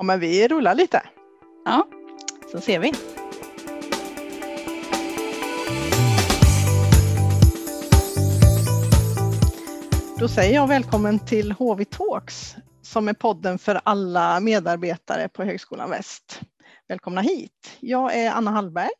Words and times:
Ja, 0.00 0.04
men 0.04 0.20
vi 0.20 0.48
rullar 0.48 0.74
lite. 0.74 1.02
Ja. 1.64 1.88
Så 2.52 2.60
ser 2.60 2.80
vi. 2.80 2.92
Då 10.18 10.28
säger 10.28 10.54
jag 10.54 10.68
välkommen 10.68 11.18
till 11.18 11.52
HV 11.52 11.84
Talks 11.84 12.56
som 12.82 13.08
är 13.08 13.12
podden 13.12 13.58
för 13.58 13.80
alla 13.84 14.40
medarbetare 14.40 15.28
på 15.28 15.44
Högskolan 15.44 15.90
Väst. 15.90 16.40
Välkomna 16.88 17.20
hit. 17.20 17.76
Jag 17.80 18.16
är 18.16 18.30
Anna 18.30 18.50
Hallberg 18.50 18.90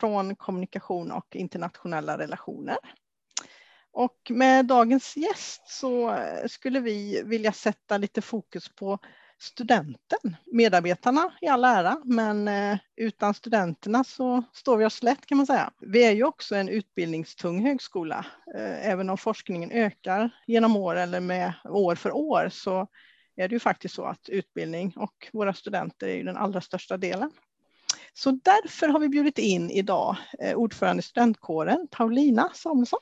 från 0.00 0.36
kommunikation 0.36 1.12
och 1.12 1.36
internationella 1.36 2.18
relationer. 2.18 2.78
Och 3.92 4.16
med 4.30 4.66
dagens 4.66 5.16
gäst 5.16 5.62
så 5.68 6.18
skulle 6.46 6.80
vi 6.80 7.22
vilja 7.24 7.52
sätta 7.52 7.98
lite 7.98 8.22
fokus 8.22 8.68
på 8.68 8.98
studenten. 9.38 10.36
Medarbetarna 10.52 11.32
i 11.40 11.46
all 11.46 11.64
ära, 11.64 12.00
men 12.04 12.48
eh, 12.48 12.78
utan 12.96 13.34
studenterna 13.34 14.04
så 14.04 14.42
står 14.52 14.76
vi 14.76 14.84
oss 14.84 15.02
lätt 15.02 15.26
kan 15.26 15.36
man 15.36 15.46
säga. 15.46 15.70
Vi 15.80 16.04
är 16.04 16.12
ju 16.12 16.24
också 16.24 16.56
en 16.56 16.68
utbildningstung 16.68 17.66
högskola. 17.66 18.26
Eh, 18.56 18.88
även 18.88 19.10
om 19.10 19.18
forskningen 19.18 19.70
ökar 19.70 20.30
genom 20.46 20.76
år 20.76 20.96
eller 20.96 21.20
med 21.20 21.52
år 21.64 21.94
för 21.94 22.12
år 22.12 22.48
så 22.52 22.88
är 23.36 23.48
det 23.48 23.54
ju 23.54 23.60
faktiskt 23.60 23.94
så 23.94 24.04
att 24.04 24.28
utbildning 24.28 24.92
och 24.96 25.28
våra 25.32 25.54
studenter 25.54 26.06
är 26.06 26.14
ju 26.14 26.22
den 26.22 26.36
allra 26.36 26.60
största 26.60 26.96
delen. 26.96 27.30
Så 28.12 28.30
därför 28.30 28.88
har 28.88 28.98
vi 28.98 29.08
bjudit 29.08 29.38
in 29.38 29.70
idag 29.70 30.16
eh, 30.40 30.54
ordförande 30.54 31.00
i 31.00 31.02
studentkåren 31.02 31.88
Paulina 31.90 32.50
Samuelsson. 32.54 33.00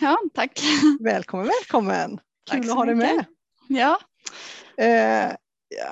Ja, 0.00 0.18
tack. 0.34 0.60
Välkommen, 1.00 1.46
välkommen. 1.46 2.10
Kul 2.50 2.60
Tack 2.60 2.70
att 2.70 2.76
ha 2.76 2.84
dig 2.84 2.94
med. 2.94 3.24
Ja, 3.68 3.98
Eh, 4.80 5.32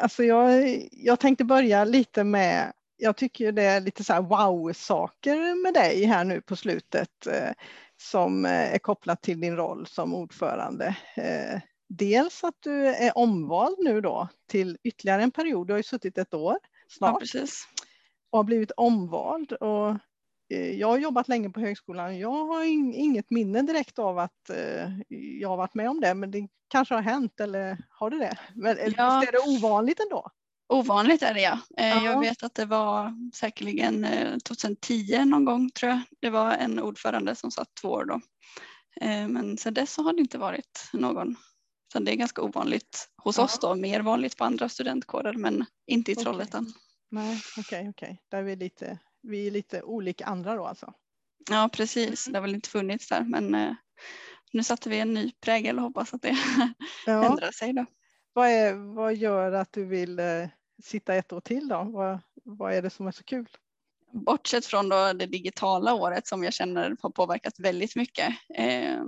alltså 0.01 0.25
jag, 0.25 0.79
jag 0.93 1.21
tänkte 1.21 1.45
börja 1.45 1.85
lite 1.85 2.25
med, 2.25 2.73
jag 2.97 3.17
tycker 3.17 3.53
det 3.53 3.63
är 3.63 3.81
lite 3.81 4.05
så 4.05 4.13
här 4.13 4.23
wow-saker 4.23 5.63
med 5.63 5.75
dig 5.75 6.05
här 6.05 6.25
nu 6.25 6.41
på 6.41 6.57
slutet 6.57 7.27
eh, 7.27 7.53
som 7.97 8.45
eh, 8.45 8.75
är 8.75 8.79
kopplat 8.79 9.23
till 9.23 9.41
din 9.41 9.57
roll 9.57 9.87
som 9.87 10.15
ordförande. 10.15 10.97
Eh, 11.17 11.61
dels 11.89 12.45
att 12.45 12.57
du 12.61 12.87
är 12.87 13.19
omvald 13.19 13.77
nu 13.79 14.01
då 14.01 14.29
till 14.51 14.79
ytterligare 14.83 15.23
en 15.23 15.31
period, 15.31 15.67
du 15.67 15.73
har 15.73 15.79
ju 15.79 15.83
suttit 15.83 16.19
ett 16.19 16.35
år 16.35 16.59
ja 16.63 16.69
snart 16.89 17.21
precis. 17.21 17.69
och 18.31 18.39
har 18.39 18.45
blivit 18.45 18.71
omvald. 18.77 19.53
Och 19.53 19.97
jag 20.57 20.89
har 20.89 20.99
jobbat 20.99 21.29
länge 21.29 21.51
på 21.51 21.61
högskolan. 21.61 22.19
Jag 22.19 22.45
har 22.47 22.65
in- 22.65 22.95
inget 22.95 23.31
minne 23.31 23.63
direkt 23.63 23.99
av 23.99 24.19
att 24.19 24.51
eh, 24.51 24.91
jag 25.41 25.49
har 25.49 25.57
varit 25.57 25.75
med 25.75 25.91
om 25.91 26.01
det, 26.01 26.15
men 26.15 26.31
det 26.31 26.49
kanske 26.69 26.95
har 26.95 27.03
hänt 27.03 27.41
eller 27.41 27.79
har 27.91 28.11
det 28.11 28.19
det? 28.19 28.39
Men 28.55 28.79
eh, 28.79 28.93
Ja. 28.97 29.19
visst 29.21 29.29
är 29.29 29.33
det 29.33 29.57
ovanligt 29.57 30.01
ändå? 30.01 30.31
Ovanligt 30.73 31.23
är 31.23 31.35
det 31.35 31.41
ja. 31.41 31.59
Eh, 31.77 31.89
Ja. 31.89 32.05
Jag 32.05 32.21
vet 32.21 32.43
att 32.43 32.55
det 32.55 32.65
var 32.65 33.13
säkerligen 33.35 34.05
eh, 34.05 34.39
2010 34.39 35.25
någon 35.25 35.45
gång 35.45 35.71
tror 35.71 35.91
jag. 35.91 36.01
Det 36.21 36.31
var 36.31 36.53
en 36.53 36.79
ordförande 36.79 37.35
som 37.35 37.51
satt 37.51 37.69
två 37.81 37.89
år 37.89 38.05
då. 38.05 38.21
Eh, 39.01 39.29
Men 39.29 39.59
sedan 39.59 39.75
dess 39.75 39.93
så 39.93 40.03
har 40.03 40.13
det 40.13 40.21
inte 40.21 40.39
varit 40.39 40.91
någon. 40.93 41.37
Så 41.93 41.99
det 41.99 42.13
är 42.13 42.17
ganska 42.17 42.43
ovanligt 42.43 43.09
hos 43.23 43.37
Ja. 43.39 43.45
oss 43.45 43.59
då. 43.61 43.75
Mer 43.75 44.01
vanligt 44.01 44.37
på 44.37 44.45
andra 44.45 44.69
studentkårer 44.69 45.33
men 45.33 45.65
inte 45.87 46.13
i. 46.13 46.15
Trollhättan. 46.17 46.73
Nej, 47.11 47.41
okej, 47.59 47.89
okej. 47.91 48.23
Där 48.31 48.39
är 48.39 48.43
vi 48.43 48.57
lite, 48.57 48.99
vi 49.29 49.47
är 49.47 49.51
lite 49.51 49.83
olika 49.83 50.27
andra 50.27 50.57
då 50.57 50.67
alltså. 50.67 50.93
Ja 51.51 51.71
precis, 51.73 52.25
det 52.25 52.37
har 52.39 52.43
väl 52.43 52.55
inte 52.55 52.69
funnits 52.69 53.09
där 53.09 53.25
men 53.25 53.55
eh, 53.55 53.73
nu 54.53 54.63
satte 54.63 54.89
vi 54.89 54.99
en 54.99 55.15
ny 55.15 55.33
prägel 55.41 55.77
och 55.77 55.83
hoppas 55.83 56.15
att 56.15 56.23
det 56.23 56.37
Ja. 57.07 57.25
ändrar 57.31 57.51
sig 57.51 57.73
då. 57.73 57.87
Vad, 58.33 58.49
är, 58.49 58.95
vad 58.95 59.15
gör 59.15 59.53
att 59.53 59.73
du 59.73 59.85
vill 59.85 60.19
eh, 60.19 60.49
sitta 60.83 61.15
ett 61.15 61.33
år 61.33 61.41
till 61.41 61.69
då? 61.69 61.85
Vad, 61.85 62.21
vad 62.45 62.75
är 62.75 62.83
det 62.83 62.91
som 62.91 63.07
är 63.07 63.13
så 63.13 63.25
kul? 63.25 63.49
Bortsett 64.13 64.67
från 64.67 64.89
då 64.89 65.13
det 65.13 65.27
digitala 65.27 65.95
året 65.95 66.27
som 66.27 66.45
jag 66.45 66.53
känner 66.53 66.97
har 67.01 67.11
påverkat 67.11 67.59
väldigt 67.59 67.97
mycket 67.97 68.29
eh, 68.55 69.03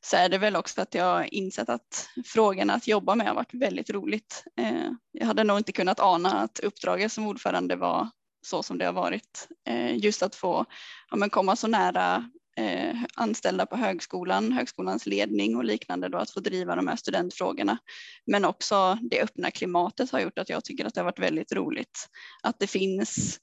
så 0.00 0.16
är 0.16 0.28
det 0.28 0.38
väl 0.38 0.56
också 0.56 0.80
att 0.80 0.94
jag 0.94 1.28
insett 1.28 1.68
att 1.68 2.08
frågorna 2.24 2.74
att 2.74 2.88
jobba 2.88 3.14
med 3.14 3.28
har 3.28 3.34
varit 3.34 3.54
väldigt 3.54 3.90
roligt. 3.90 4.44
Eh, 4.56 4.90
jag 5.12 5.26
hade 5.26 5.44
nog 5.44 5.58
inte 5.58 5.72
kunnat 5.72 6.00
ana 6.00 6.40
att 6.40 6.58
uppdraget 6.58 7.12
som 7.12 7.26
ordförande 7.26 7.76
var 7.76 8.08
så 8.42 8.62
som 8.62 8.78
det 8.78 8.84
har 8.84 8.92
varit. 8.92 9.48
Eh, 9.68 9.96
just 9.96 10.22
att 10.22 10.34
få 10.34 10.64
ja, 11.10 11.16
men 11.16 11.30
komma 11.30 11.56
så 11.56 11.68
nära 11.68 12.30
eh, 12.56 12.96
anställda 13.14 13.66
på 13.66 13.76
högskolan, 13.76 14.52
högskolans 14.52 15.06
ledning 15.06 15.56
och 15.56 15.64
liknande 15.64 16.08
då 16.08 16.18
att 16.18 16.30
få 16.30 16.40
driva 16.40 16.76
de 16.76 16.88
här 16.88 16.96
studentfrågorna. 16.96 17.78
Men 18.26 18.44
också 18.44 18.98
det 19.10 19.22
öppna 19.22 19.50
klimatet 19.50 20.10
har 20.10 20.20
gjort 20.20 20.38
att 20.38 20.48
jag 20.48 20.64
tycker 20.64 20.84
att 20.84 20.94
det 20.94 21.00
har 21.00 21.04
varit 21.04 21.18
väldigt 21.18 21.52
roligt. 21.52 22.08
Att 22.42 22.58
det 22.58 22.66
finns 22.66 23.40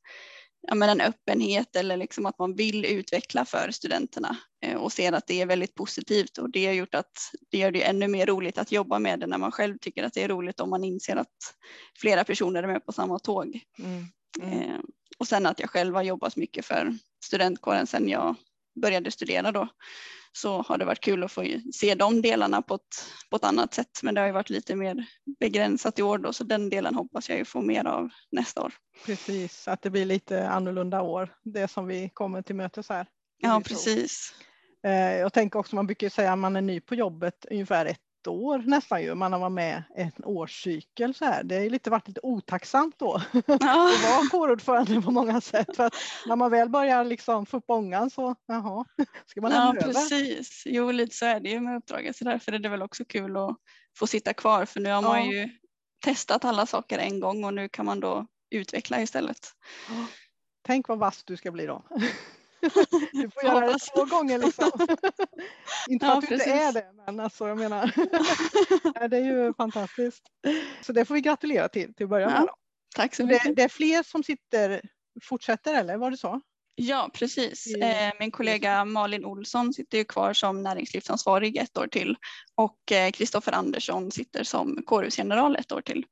ja, 0.68 0.76
men 0.76 0.90
en 0.90 1.02
öppenhet 1.02 1.76
eller 1.76 1.98
liksom 1.98 2.26
att 2.26 2.40
man 2.40 2.56
vill 2.56 2.86
utveckla 2.86 3.46
för 3.46 3.72
studenterna 3.72 4.38
eh, 4.66 4.76
och 4.76 4.92
ser 4.92 5.14
att 5.14 5.28
det 5.28 5.42
är 5.42 5.46
väldigt 5.46 5.76
positivt 5.76 6.38
och 6.38 6.52
det 6.52 6.66
har 6.66 6.74
gjort 6.74 6.96
att 6.96 7.12
det 7.52 7.58
gör 7.58 7.72
det 7.72 7.84
ännu 7.84 8.08
mer 8.08 8.26
roligt 8.26 8.58
att 8.58 8.72
jobba 8.72 9.00
med 9.00 9.20
det 9.20 9.28
när 9.28 9.38
man 9.38 9.52
själv 9.52 9.78
tycker 9.82 10.04
att 10.04 10.14
det 10.14 10.24
är 10.24 10.28
roligt 10.28 10.60
om 10.60 10.70
man 10.70 10.84
inser 10.84 11.16
att 11.16 11.56
flera 12.00 12.24
personer 12.24 12.64
är 12.64 12.68
med 12.68 12.86
på 12.86 12.92
samma 12.92 13.20
tåg. 13.20 13.60
Mm. 13.80 14.06
Eh, 14.42 14.80
och 15.18 15.28
sen 15.28 15.46
att 15.46 15.60
jag 15.60 15.70
själv 15.70 15.96
har 15.96 16.04
jobbat 16.04 16.36
mycket 16.36 16.66
för 16.66 16.94
studentkåren 17.24 17.88
sedan 17.88 18.10
jag 18.10 18.36
började 18.82 19.12
studera 19.12 19.52
då 19.52 19.68
så 20.32 20.62
har 20.62 20.78
det 20.78 20.86
varit 20.86 21.00
kul 21.00 21.24
att 21.24 21.32
få 21.32 21.46
se 21.74 21.96
de 21.96 22.22
delarna 22.22 22.62
på 22.62 22.76
ett, 22.76 23.06
på 23.30 23.36
ett 23.36 23.44
annat 23.44 23.74
sätt 23.74 24.00
men 24.04 24.16
det 24.16 24.22
har 24.22 24.26
ju 24.28 24.34
varit 24.34 24.50
lite 24.50 24.76
mer 24.76 25.06
begränsat 25.40 26.00
i 26.00 26.04
år 26.04 26.18
då 26.18 26.34
så 26.34 26.44
den 26.44 26.70
delen 26.70 26.96
hoppas 26.96 27.30
jag 27.30 27.38
ju 27.38 27.46
få 27.46 27.62
mer 27.62 27.86
av 27.86 28.10
nästa 28.32 28.62
år. 28.62 28.74
Precis, 29.06 29.68
att 29.68 29.82
det 29.82 29.90
blir 29.90 30.06
lite 30.06 30.50
annorlunda 30.50 31.02
år, 31.02 31.36
det 31.44 31.68
som 31.68 31.88
vi 31.88 32.10
kommer 32.14 32.42
till 32.42 32.56
mötes 32.56 32.90
här. 32.90 33.08
Ja 33.38 33.62
precis. 33.66 34.34
Eh, 34.84 34.92
Jag 34.92 35.34
tänker 35.34 35.60
också, 35.60 35.76
man 35.76 35.86
brukar 35.86 36.08
ju 36.08 36.12
säga 36.12 36.34
att 36.34 36.40
man 36.40 36.56
är 36.56 36.62
ny 36.62 36.82
på 36.82 36.96
jobbet 36.96 37.46
ungefär 37.52 37.86
ett 37.86 38.02
år 38.28 38.58
nästan 38.66 39.02
ju. 39.04 39.16
Man 39.16 39.34
har 39.34 39.40
varit 39.40 39.52
med 39.52 39.84
en 39.96 40.12
årscykel 40.24 41.14
så 41.14 41.26
här. 41.26 41.44
Det 41.44 41.56
har 41.56 41.62
ju 41.62 41.70
lite 41.70 41.90
varit 41.90 42.08
lite 42.08 42.20
otacksamt 42.24 42.96
då 43.00 43.22
Ja. 43.32 43.40
att 43.54 44.04
vara 44.04 44.30
kårordförande 44.32 45.02
på 45.02 45.12
många 45.12 45.42
sätt. 45.42 45.76
För 45.76 45.84
att 45.86 45.96
när 46.26 46.36
man 46.36 46.52
väl 46.52 46.70
börjar 46.70 47.06
liksom 47.06 47.46
få 47.46 47.58
upp 47.58 47.70
ångan 47.70 48.10
så, 48.10 48.36
jaha, 48.48 48.86
ska 49.26 49.42
man 49.42 49.52
Ja 49.52 49.58
lämna 49.58 49.82
över? 49.82 49.94
precis, 49.94 50.64
jo 50.66 50.92
lite 50.92 51.16
så 51.16 51.26
är 51.26 51.40
det 51.40 51.50
ju 51.50 51.60
med 51.60 51.78
uppdraget 51.78 52.16
så 52.16 52.24
därför 52.24 52.52
är 52.52 52.60
det 52.60 52.70
väl 52.70 52.82
också 52.82 53.06
kul 53.06 53.38
att 53.38 53.58
få 53.98 54.08
sitta 54.08 54.34
kvar 54.34 54.66
för 54.66 54.80
nu 54.80 54.90
har 54.92 55.02
man 55.02 55.26
Ja. 55.26 55.32
ju 55.34 55.50
testat 56.06 56.46
alla 56.46 56.66
saker 56.66 56.98
en 57.00 57.20
gång 57.20 57.44
och 57.44 57.54
nu 57.54 57.70
kan 57.70 57.86
man 57.86 58.00
då 58.00 58.28
utveckla 58.52 59.02
istället. 59.02 59.40
Tänk 60.68 60.88
vad 60.88 61.00
vass 61.00 61.24
du 61.24 61.38
ska 61.38 61.52
bli 61.52 61.66
då. 61.66 61.84
Du 63.12 63.30
får 63.30 63.44
göra 63.44 63.66
det 63.68 63.80
två 63.80 64.06
gånger 64.06 64.40
liksom. 64.40 64.72
inte 65.90 66.06
för 66.06 66.12
Ja, 66.12 66.18
att 66.18 66.28
du 66.28 66.34
inte 66.34 66.52
är 66.52 66.72
det, 66.74 66.86
men 67.06 67.20
alltså 67.20 67.48
jag 67.48 67.58
menar. 67.58 67.92
Det 69.10 69.18
är 69.18 69.22
ju 69.26 69.54
fantastiskt. 69.54 70.24
Så 70.82 70.94
det 70.94 71.06
får 71.06 71.14
vi 71.16 71.22
gratulera 71.22 71.70
till 71.70 71.94
till 71.94 72.04
att 72.04 72.10
börja 72.10 72.30
med. 72.30 72.42
Då. 72.42 72.54
Tack 72.96 73.16
så 73.16 73.24
Det, 73.24 73.28
mycket. 73.34 73.56
det 73.56 73.64
är 73.64 73.70
fler 73.70 74.04
som 74.04 74.24
sitter, 74.24 74.82
fortsätter 75.24 75.74
eller 75.74 75.98
var 75.98 76.12
det 76.12 76.18
så? 76.18 76.42
Ja 76.76 77.10
precis, 77.14 77.76
eh, 77.76 78.12
min 78.20 78.32
kollega 78.32 78.86
Malin 78.86 79.26
Olsson 79.26 79.74
sitter 79.74 79.98
ju 79.98 80.04
kvar 80.06 80.34
som 80.34 80.64
näringslivsansvarig 80.64 81.58
ett 81.58 81.78
år 81.78 81.88
till 81.88 82.16
och 82.56 82.92
eh, 82.92 83.12
Kristoffer 83.12 83.52
Andersson 83.52 84.12
sitter 84.12 84.44
som 84.44 84.84
kårhusgeneral 84.86 85.56
ett 85.56 85.72
år 85.72 85.82
till. 85.82 86.06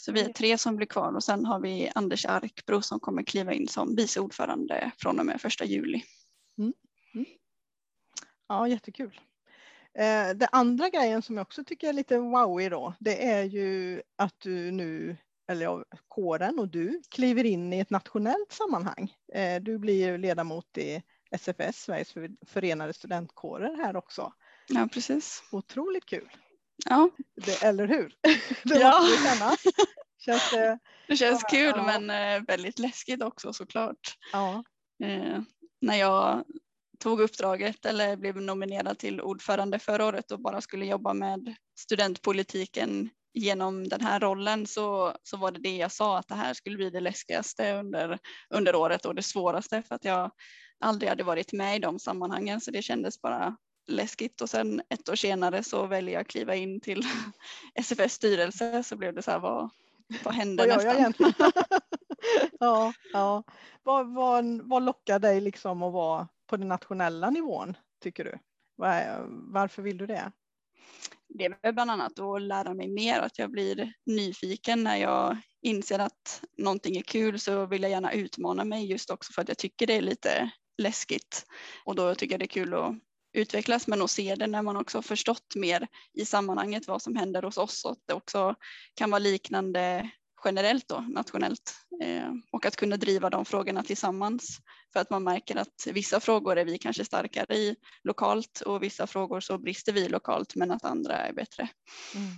Så 0.00 0.12
vi 0.12 0.20
är 0.20 0.32
tre 0.32 0.58
som 0.58 0.76
blir 0.76 0.86
kvar 0.86 1.12
och 1.12 1.24
sen 1.24 1.44
har 1.44 1.60
vi 1.60 1.90
Anders 1.94 2.26
Arkbro 2.26 2.82
som 2.82 3.00
kommer 3.00 3.22
kliva 3.22 3.52
in 3.52 3.68
som 3.68 3.96
vice 3.96 4.20
ordförande 4.20 4.90
från 4.98 5.20
och 5.20 5.26
med 5.26 5.40
första 5.40 5.64
juli. 5.64 6.02
Ja, 8.48 8.68
jättekul. 8.68 9.20
Eh, 9.94 10.30
det 10.36 10.48
andra 10.52 10.88
grejen 10.88 11.22
som 11.22 11.36
jag 11.36 11.42
också 11.42 11.64
tycker 11.64 11.88
är 11.88 11.92
lite 11.92 12.18
wowig 12.18 12.70
då, 12.70 12.94
det 13.00 13.26
är 13.26 13.44
ju 13.44 14.02
att 14.16 14.34
du 14.38 14.70
nu, 14.70 15.16
eller 15.48 15.64
ja, 15.64 15.84
kåren 16.08 16.58
och 16.58 16.68
du, 16.68 17.02
kliver 17.10 17.44
in 17.44 17.72
i 17.72 17.80
ett 17.80 17.90
nationellt 17.90 18.52
sammanhang. 18.52 19.14
Eh, 19.34 19.62
du 19.62 19.78
blir 19.78 20.06
ju 20.06 20.18
ledamot 20.18 20.78
i 20.78 21.02
SFS, 21.30 21.82
Sveriges 21.82 22.12
för- 22.12 22.46
förenade 22.46 22.92
studentkårer 22.92 23.76
här 23.76 23.96
också. 23.96 24.32
Ja 24.68 24.88
precis. 24.92 25.42
Otroligt 25.52 26.06
kul, 26.06 26.30
Ja, 26.84 27.10
det, 27.46 27.62
eller 27.62 27.86
hur? 27.88 28.14
Det 28.64 28.80
Ja. 28.80 29.00
måste 29.00 29.16
du 29.16 29.28
känna. 29.28 29.56
Känns 30.18 30.50
det, 30.50 30.78
det 31.08 31.16
känns 31.16 31.40
Ja, 31.42 31.48
kul 31.48 31.72
ja. 31.76 31.82
men 31.98 32.10
eh, 32.10 32.42
väldigt 32.46 32.78
läskigt 32.78 33.22
också 33.22 33.52
såklart. 33.52 34.16
ja, 34.32 34.64
Eh, 35.04 35.40
när 35.80 35.96
jag 35.96 36.44
tog 36.98 37.20
uppdraget 37.20 37.86
eller 37.86 38.16
blev 38.16 38.36
nominerad 38.36 38.98
till 38.98 39.20
ordförande 39.20 39.78
förra 39.78 40.06
året 40.06 40.30
och 40.30 40.40
bara 40.40 40.60
skulle 40.60 40.84
jobba 40.86 41.14
med 41.14 41.54
studentpolitiken 41.78 43.10
genom 43.34 43.88
den 43.88 44.00
här 44.00 44.20
rollen 44.20 44.66
så, 44.66 45.14
så 45.22 45.36
var 45.36 45.50
det 45.50 45.60
det 45.60 45.76
jag 45.76 45.92
sa 45.92 46.18
att 46.18 46.28
det 46.28 46.34
här 46.34 46.54
skulle 46.54 46.76
bli 46.76 46.90
det 46.90 47.00
läskigaste 47.00 47.72
under, 47.72 48.18
under 48.54 48.74
året 48.74 49.04
och 49.06 49.14
det 49.14 49.22
svåraste 49.22 49.82
för 49.82 49.94
att 49.94 50.04
jag 50.04 50.30
aldrig 50.80 51.08
hade 51.08 51.22
varit 51.24 51.52
med 51.52 51.76
i 51.76 51.78
de 51.78 51.98
sammanhangen 51.98 52.60
så 52.60 52.70
det 52.70 52.82
kändes 52.82 53.20
bara 53.22 53.56
läskigt 53.90 54.40
och 54.40 54.50
sen 54.50 54.82
ett 54.88 55.08
år 55.08 55.14
senare 55.14 55.62
så 55.62 55.86
väljer 55.86 56.14
jag 56.14 56.20
att 56.20 56.28
kliva 56.28 56.54
in 56.54 56.80
till 56.80 57.02
SFS 57.74 58.12
styrelse 58.12 58.82
så 58.82 58.96
blev 58.96 59.14
det 59.14 59.22
så 59.22 59.30
här 59.30 59.38
vad, 59.38 59.70
vad 60.24 60.34
händer 60.34 60.68
Vad 60.68 60.76
nästan? 60.76 61.14
jag 61.18 61.34
ja, 62.60 62.92
ja. 63.12 63.42
Vad, 63.82 64.14
vad, 64.14 64.60
vad 64.62 64.82
lockar 64.82 65.18
dig 65.18 65.40
liksom 65.40 65.82
att 65.82 65.92
vara 65.92 66.28
på 66.46 66.56
den 66.56 66.68
nationella 66.68 67.30
nivån 67.30 67.76
tycker 68.02 68.24
du? 68.24 68.38
Var, 68.76 69.26
varför 69.52 69.82
vill 69.82 69.98
du 69.98 70.06
det? 70.06 70.32
Det 71.28 71.44
är 71.44 71.56
väl 71.62 71.74
bland 71.74 71.90
annat 71.90 72.18
att 72.18 72.42
lära 72.42 72.74
mig 72.74 72.88
mer, 72.88 73.18
att 73.18 73.38
jag 73.38 73.50
blir 73.50 73.92
nyfiken 74.06 74.84
när 74.84 74.96
jag 74.96 75.36
inser 75.62 75.98
att 75.98 76.42
någonting 76.58 76.96
är 76.96 77.02
kul 77.02 77.40
så 77.40 77.66
vill 77.66 77.82
jag 77.82 77.90
gärna 77.90 78.12
utmana 78.12 78.64
mig 78.64 78.90
just 78.90 79.10
också 79.10 79.32
för 79.32 79.42
att 79.42 79.48
jag 79.48 79.58
tycker 79.58 79.86
det 79.86 79.96
är 79.96 80.00
lite 80.00 80.50
läskigt 80.78 81.46
och 81.84 81.94
då 81.94 82.14
tycker 82.14 82.32
jag 82.32 82.40
det 82.40 82.44
är 82.44 82.46
kul 82.46 82.74
att 82.74 82.94
utvecklas 83.32 83.86
men 83.86 84.02
att 84.02 84.10
se 84.10 84.34
det 84.34 84.46
när 84.46 84.62
man 84.62 84.76
också 84.76 85.02
förstått 85.02 85.54
mer 85.56 85.88
i 86.14 86.24
sammanhanget 86.24 86.88
vad 86.88 87.02
som 87.02 87.16
händer 87.16 87.42
hos 87.42 87.58
oss 87.58 87.84
och 87.84 87.92
att 87.92 88.02
det 88.06 88.14
också 88.14 88.54
kan 88.94 89.10
vara 89.10 89.18
liknande 89.18 90.10
generellt 90.44 90.88
då, 90.88 91.00
nationellt 91.00 91.74
eh, 92.02 92.32
och 92.52 92.66
att 92.66 92.76
kunna 92.76 92.96
driva 92.96 93.30
de 93.30 93.44
frågorna 93.44 93.82
tillsammans 93.82 94.58
för 94.92 95.00
att 95.00 95.10
man 95.10 95.24
märker 95.24 95.56
att 95.56 95.86
vissa 95.92 96.20
frågor 96.20 96.58
är 96.58 96.64
vi 96.64 96.78
kanske 96.78 97.04
starkare 97.04 97.54
i 97.56 97.76
lokalt 98.04 98.60
och 98.60 98.82
vissa 98.82 99.06
frågor 99.06 99.40
så 99.40 99.58
brister 99.58 99.92
vi 99.92 100.08
lokalt 100.08 100.54
men 100.54 100.70
att 100.70 100.84
andra 100.84 101.16
är 101.16 101.32
bättre. 101.32 101.68
Mm. 102.14 102.30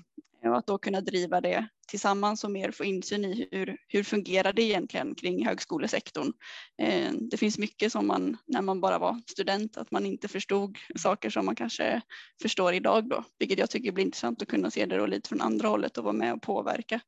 Och 0.45 0.59
att 0.59 0.67
då 0.67 0.79
kunna 0.79 1.01
driva 1.01 1.41
det 1.41 1.69
tillsammans 1.89 2.45
och 2.45 2.51
mer 2.51 2.71
få 2.71 2.85
insyn 2.85 3.25
i 3.25 3.49
hur, 3.51 3.77
hur 3.89 4.03
fungerar 4.03 4.53
det 4.53 4.63
egentligen 4.63 5.15
kring 5.15 5.47
högskolesektorn. 5.47 6.33
Eh, 6.79 7.13
det 7.13 7.37
finns 7.37 7.59
mycket 7.59 7.93
som 7.93 8.07
man 8.07 8.37
när 8.47 8.63
man 8.63 8.81
bara 8.81 8.99
var 8.99 9.21
student 9.27 9.77
att 9.77 9.91
man 9.91 10.07
inte 10.07 10.29
förstod 10.29 10.79
saker 10.97 11.31
som 11.31 11.47
man 11.47 11.57
kanske 11.57 12.03
förstår 12.43 12.75
idag 12.75 13.09
då, 13.09 13.25
vilket 13.39 13.59
jag 13.59 13.71
tycker 13.71 13.93
blir 13.93 14.05
intressant 14.05 14.43
att 14.43 14.49
kunna 14.49 14.71
se 14.71 14.87
det 14.87 14.97
då 14.97 15.07
lite 15.07 15.29
från 15.29 15.41
andra 15.41 15.69
hållet 15.69 15.99
och 15.99 16.05
vara 16.05 16.15
med 16.15 16.33
och 16.33 16.43
påverka 16.43 17.01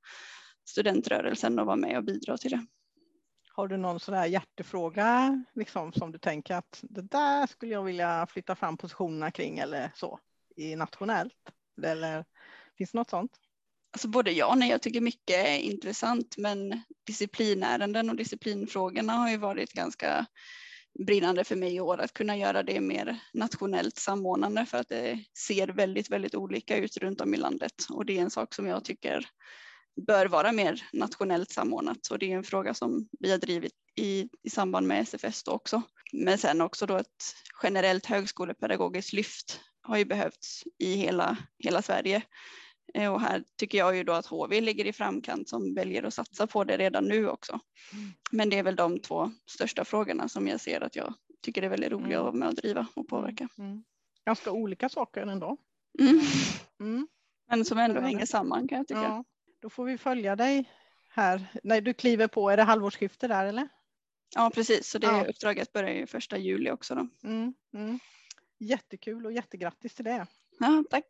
studentrörelsen 0.69 1.59
och 1.59 1.67
vara 1.67 1.77
med 1.77 1.97
och 1.97 2.05
bidra 2.05 2.39
till 2.39 2.51
det. 2.51 2.67
Har 3.57 3.69
du 3.69 3.77
någon 3.77 4.01
sån 4.01 4.15
här 4.15 4.27
hjärtefråga 4.27 5.45
liksom, 5.55 5.93
som 5.93 6.13
du 6.13 6.19
tänker 6.19 6.55
att 6.55 6.79
det 6.83 7.03
där 7.03 7.47
skulle 7.47 7.73
jag 7.73 7.83
vilja 7.83 8.27
flytta 8.31 8.55
fram 8.55 8.77
positionerna 8.77 9.31
kring 9.31 9.59
eller 9.59 9.93
så 9.95 10.19
i 10.57 10.77
nationellt? 10.77 11.53
Eller 11.83 12.25
finns 12.79 12.93
det 12.93 12.99
något 12.99 13.11
sånt? 13.11 13.33
Alltså 13.93 14.09
både 14.09 14.33
ja 14.33 14.47
och 14.47 14.59
nej, 14.59 14.71
jag 14.71 14.83
tycker 14.83 15.01
mycket 15.01 15.37
är 15.37 15.59
intressant 15.59 16.37
men 16.37 16.83
disciplinärenden 17.07 18.11
och 18.11 18.17
disciplinfrågorna 18.17 19.13
har 19.13 19.31
ju 19.31 19.37
varit 19.37 19.73
ganska 19.73 20.27
brinnande 20.99 21.45
för 21.45 21.57
mig 21.57 21.75
i 21.75 21.81
år 21.81 22.01
att 22.01 22.13
kunna 22.15 22.37
göra 22.37 22.63
det 22.63 22.81
mer 22.81 23.19
nationellt 23.33 23.97
samordnande 23.97 24.67
för 24.67 24.79
att 24.79 24.89
det 24.89 25.25
ser 25.49 25.69
väldigt, 25.69 26.11
väldigt 26.11 26.35
olika 26.35 26.77
ut 26.77 26.97
runt 26.97 27.21
om 27.21 27.35
i 27.35 27.37
landet 27.37 27.87
och 27.91 28.07
det 28.07 28.19
är 28.19 28.23
en 28.23 28.31
sak 28.31 28.55
som 28.55 28.67
jag 28.67 28.85
tycker 28.85 29.27
bör 30.07 30.27
vara 30.27 30.53
mer 30.53 30.83
nationellt 30.93 31.51
samordnat 31.51 32.09
och 32.11 32.19
det 32.19 32.33
är 32.33 32.37
en 32.37 32.45
fråga 32.45 32.75
som 32.75 33.09
vi 33.21 33.31
har 33.31 33.39
drivit 33.39 33.73
i, 33.97 34.29
i 34.43 34.51
samband 34.51 34.87
med 34.87 35.01
SFS 35.01 35.43
då 35.43 35.53
också. 35.53 35.83
Men 36.13 36.39
sen 36.39 36.61
också 36.61 36.87
då 36.87 36.97
ett 36.97 37.35
generellt 37.63 38.07
högskolepedagogiskt 38.07 39.13
lyft 39.13 39.61
har 39.83 39.97
ju 39.97 40.05
behövts 40.05 40.65
i 40.79 40.95
hela, 40.95 41.37
hela 41.59 41.83
Sverige. 41.83 42.23
Eh, 42.95 43.13
och 43.13 43.21
här 43.21 43.45
tycker 43.57 43.79
jag 43.79 43.97
ju 43.97 44.05
då 44.05 44.13
att 44.13 44.27
HV 44.27 44.61
ligger 44.61 44.85
i 44.85 44.93
framkant 44.93 45.49
som 45.49 45.75
väljer 45.75 46.03
att 46.03 46.15
satsa 46.15 46.47
på 46.47 46.65
det 46.65 46.77
redan 46.77 47.05
nu 47.05 47.29
också. 47.29 47.61
Mm. 47.93 48.13
Men 48.33 48.51
det 48.51 48.59
är 48.59 48.63
väl 48.63 48.77
de 48.77 48.99
två 48.99 49.33
största 49.47 49.85
frågorna 49.85 50.29
som 50.29 50.49
jag 50.49 50.61
ser 50.61 50.81
att 50.81 50.97
jag 50.97 51.15
tycker 51.43 51.63
är 51.63 51.69
väldigt 51.69 51.93
roliga 51.93 52.19
att 52.19 52.25
vara 52.25 52.35
med 52.35 52.49
och 52.49 52.55
driva 52.55 52.87
och 52.95 53.09
påverka. 53.09 53.49
Mm. 53.59 53.85
Ganska 54.27 54.51
olika 54.53 54.89
saker 54.89 55.23
ändå. 55.23 55.57
Mm. 56.01 56.21
Mm. 56.81 57.09
Men 57.49 57.65
som 57.65 57.79
ändå 57.79 58.01
hänger 58.01 58.27
samman 58.27 58.69
kan 58.69 58.79
jag 58.79 58.89
tycka. 58.89 59.03
Ja, 59.03 59.25
då 59.61 59.71
får 59.71 59.85
vi 59.85 59.99
följa 59.99 60.37
dig 60.37 60.71
här. 61.09 61.47
när 61.63 61.81
du 61.81 61.95
kliver 61.95 62.29
på, 62.29 62.51
är 62.51 62.57
det 62.57 62.63
halvårsskifte 62.63 63.29
där 63.29 63.47
eller? 63.47 63.69
Ja 64.35 64.51
precis, 64.55 64.89
så 64.89 64.99
det 64.99 65.07
Ja. 65.07 65.25
uppdraget 65.25 65.73
börjar 65.73 65.95
ju 65.95 66.07
första 66.07 66.39
juli 66.39 66.71
också 66.71 66.95
då. 66.95 67.09
Mm. 67.29 67.55
Mm. 67.75 67.99
Jättekul 68.59 69.27
och 69.27 69.33
jättegrattis 69.33 69.95
till 69.95 70.05
det. 70.05 70.27
Ja, 70.59 70.85
tack. 70.91 71.07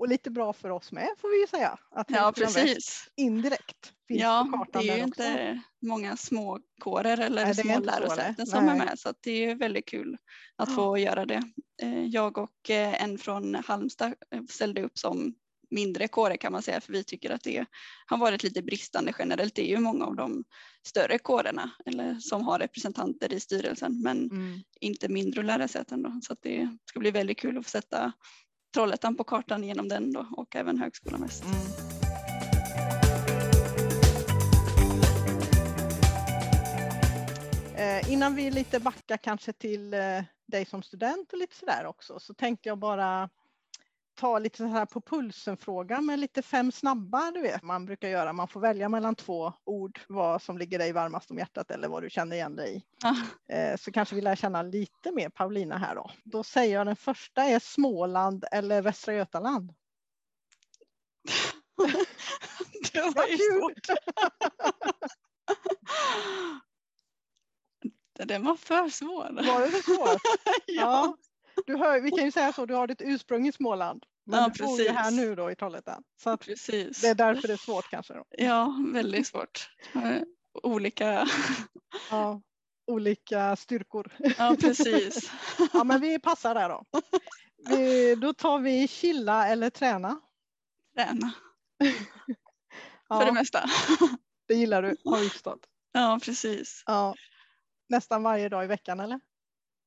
Och 0.00 0.08
lite 0.08 0.30
bra 0.30 0.52
för 0.52 0.70
oss 0.70 0.92
med 0.92 1.08
får 1.18 1.28
vi 1.30 1.40
ju 1.40 1.46
säga. 1.46 1.78
Att 1.90 2.10
Ja, 2.10 2.32
precis. 2.36 3.08
indirekt 3.16 3.92
finns 4.08 4.20
Ja, 4.20 4.48
på 4.52 4.56
det 4.56 4.64
kartan 4.64 4.82
är 4.82 4.84
ju 4.84 5.00
där 5.00 5.08
också. 5.08 5.22
inte 5.22 5.60
många 5.82 6.16
små 6.16 6.60
kårer 6.80 7.20
eller 7.20 7.44
Nej, 7.44 7.54
det 7.54 7.60
är 7.60 7.64
små 7.64 7.78
lärosäten 7.78 8.34
nej. 8.38 8.46
som 8.46 8.68
är 8.68 8.74
med 8.74 8.98
så 8.98 9.14
det 9.20 9.30
är 9.30 9.48
ju 9.48 9.54
väldigt 9.54 9.86
kul 9.88 10.16
att 10.56 10.68
Ja. 10.68 10.74
få 10.74 10.98
göra 10.98 11.26
det. 11.26 11.42
Eh, 11.82 12.04
Jag 12.04 12.38
och 12.38 12.70
eh, 12.70 13.02
en 13.02 13.18
från 13.18 13.54
Halmstad 13.54 14.14
eh, 14.34 14.42
ställde 14.48 14.82
upp 14.82 14.98
som 14.98 15.34
mindre 15.70 16.08
kårer 16.08 16.36
kan 16.36 16.52
man 16.52 16.62
säga 16.62 16.80
för 16.80 16.92
vi 16.92 17.04
tycker 17.04 17.30
att 17.30 17.42
det 17.42 17.64
har 18.06 18.18
varit 18.18 18.42
lite 18.42 18.62
bristande 18.62 19.12
generellt. 19.18 19.54
Det 19.54 19.62
är 19.62 19.68
ju 19.76 19.78
många 19.78 20.04
av 20.04 20.16
de 20.16 20.44
större 20.86 21.18
kårerna 21.18 21.70
eller 21.86 22.14
som 22.14 22.42
har 22.46 22.58
representanter 22.58 23.32
i 23.32 23.40
styrelsen 23.40 24.02
men 24.02 24.30
Mm. 24.30 24.58
inte 24.80 25.08
mindre 25.08 25.42
lärosäten 25.42 26.02
då. 26.02 26.20
Så 26.22 26.36
det 26.42 26.76
ska 26.84 27.00
bli 27.00 27.10
väldigt 27.10 27.38
kul 27.38 27.58
att 27.58 27.64
få 27.64 27.70
sätta 27.70 28.12
Trollhättan 28.74 29.16
på 29.16 29.24
kartan 29.24 29.64
genom 29.64 29.88
den 29.88 30.12
då 30.12 30.26
och 30.36 30.56
även 30.56 30.78
Högskolan 30.78 31.20
Väst. 31.22 31.44
Mm. 31.44 32.00
Eh, 37.76 38.12
innan 38.12 38.34
vi 38.34 38.50
lite 38.50 38.80
backar 38.80 39.16
kanske 39.16 39.52
till 39.52 39.94
eh, 39.94 40.00
dig 40.46 40.64
som 40.64 40.82
student 40.82 41.32
och 41.32 41.38
lite 41.38 41.56
sådär 41.56 41.86
också 41.86 42.20
så 42.20 42.34
tänkte 42.34 42.68
jag 42.68 42.78
bara 42.78 43.28
ta 44.20 44.38
lite 44.38 44.56
så 44.56 44.66
här 44.66 44.86
på 44.86 45.00
pulsen 45.00 45.56
fråga 45.56 46.00
med 46.00 46.18
lite 46.18 46.42
fem 46.42 46.72
snabba 46.72 47.30
du 47.30 47.40
vet 47.40 47.62
man 47.62 47.86
brukar 47.86 48.08
göra. 48.08 48.32
Man 48.32 48.48
får 48.48 48.60
välja 48.60 48.88
mellan 48.88 49.14
två 49.14 49.52
ord 49.64 50.00
vad 50.08 50.42
som 50.42 50.58
ligger 50.58 50.78
dig 50.78 50.92
varmast 50.92 51.30
om 51.30 51.38
hjärtat 51.38 51.70
eller 51.70 51.88
vad 51.88 52.02
du 52.02 52.10
känner 52.10 52.36
igen 52.36 52.56
dig 52.56 52.76
i. 52.76 52.82
Ja. 53.02 53.16
Eh, 53.54 53.76
så 53.76 53.92
kanske 53.92 54.14
vi 54.14 54.20
lär 54.20 54.36
känna 54.36 54.62
lite 54.62 55.12
mer 55.12 55.28
Paulina 55.28 55.78
här 55.78 55.94
då. 55.94 56.10
Då 56.24 56.44
säger 56.44 56.74
jag 56.74 56.86
den 56.86 56.96
första 56.96 57.44
är 57.44 57.58
Småland 57.58 58.44
eller 58.52 58.82
Västra 58.82 59.14
Götaland. 59.14 59.72
Det 62.92 63.00
var 63.14 63.26
ju 63.26 63.36
svårt. 63.36 63.86
Den 68.26 68.44
var 68.44 68.56
för 68.56 68.88
svår. 68.88 69.30
Var 69.32 69.60
det 69.60 69.70
så 69.70 69.82
svårt? 69.82 70.20
ja. 70.66 70.82
Ja, 70.82 71.16
du 71.66 71.76
hör, 71.76 72.00
vi 72.00 72.10
kan 72.10 72.24
ju 72.24 72.30
säga 72.30 72.52
så, 72.52 72.66
du 72.66 72.74
har 72.74 72.86
ditt 72.86 73.02
ursprung 73.02 73.48
i 73.48 73.52
Småland. 73.52 74.06
Men 74.26 74.40
Ja, 74.42 74.50
du 74.54 74.64
bor 74.64 74.80
ju 74.80 74.88
här 74.88 75.10
nu 75.10 75.34
då 75.34 75.50
i 75.50 75.54
Trollhättan. 75.54 76.02
Så 76.22 76.30
att 76.30 76.40
precis. 76.40 77.00
det 77.00 77.08
är 77.08 77.14
därför 77.14 77.48
det 77.48 77.54
är 77.54 77.56
svårt 77.56 77.90
kanske. 77.90 78.14
Då. 78.14 78.24
Ja, 78.30 78.74
väldigt 78.92 79.26
svårt. 79.26 79.70
Eh, 79.94 80.22
Olika, 80.62 81.28
Ja, 82.10 82.40
olika 82.86 83.56
styrkor. 83.56 84.12
ja 84.38 84.56
precis. 84.60 85.30
Ja, 85.72 85.84
men 85.84 86.00
vi 86.00 86.18
passar 86.18 86.54
där 86.54 86.68
då. 86.68 86.84
Vi, 87.68 88.14
då 88.14 88.32
tar 88.34 88.58
vi 88.58 88.88
chilla 88.88 89.48
eller 89.48 89.70
träna. 89.70 90.20
Träna 90.96 91.32
för 93.08 93.20
det 93.20 93.26
Ja, 93.26 93.32
mesta. 93.32 93.64
det 94.48 94.54
gillar 94.54 94.82
du, 94.82 94.96
har 95.04 95.18
vi 95.18 95.28
förstått. 95.28 95.60
Ja, 95.92 96.18
precis. 96.22 96.82
Ja. 96.86 97.14
Nästan 97.88 98.22
varje 98.22 98.48
dag 98.48 98.64
i 98.64 98.66
veckan 98.66 99.00
eller? 99.00 99.20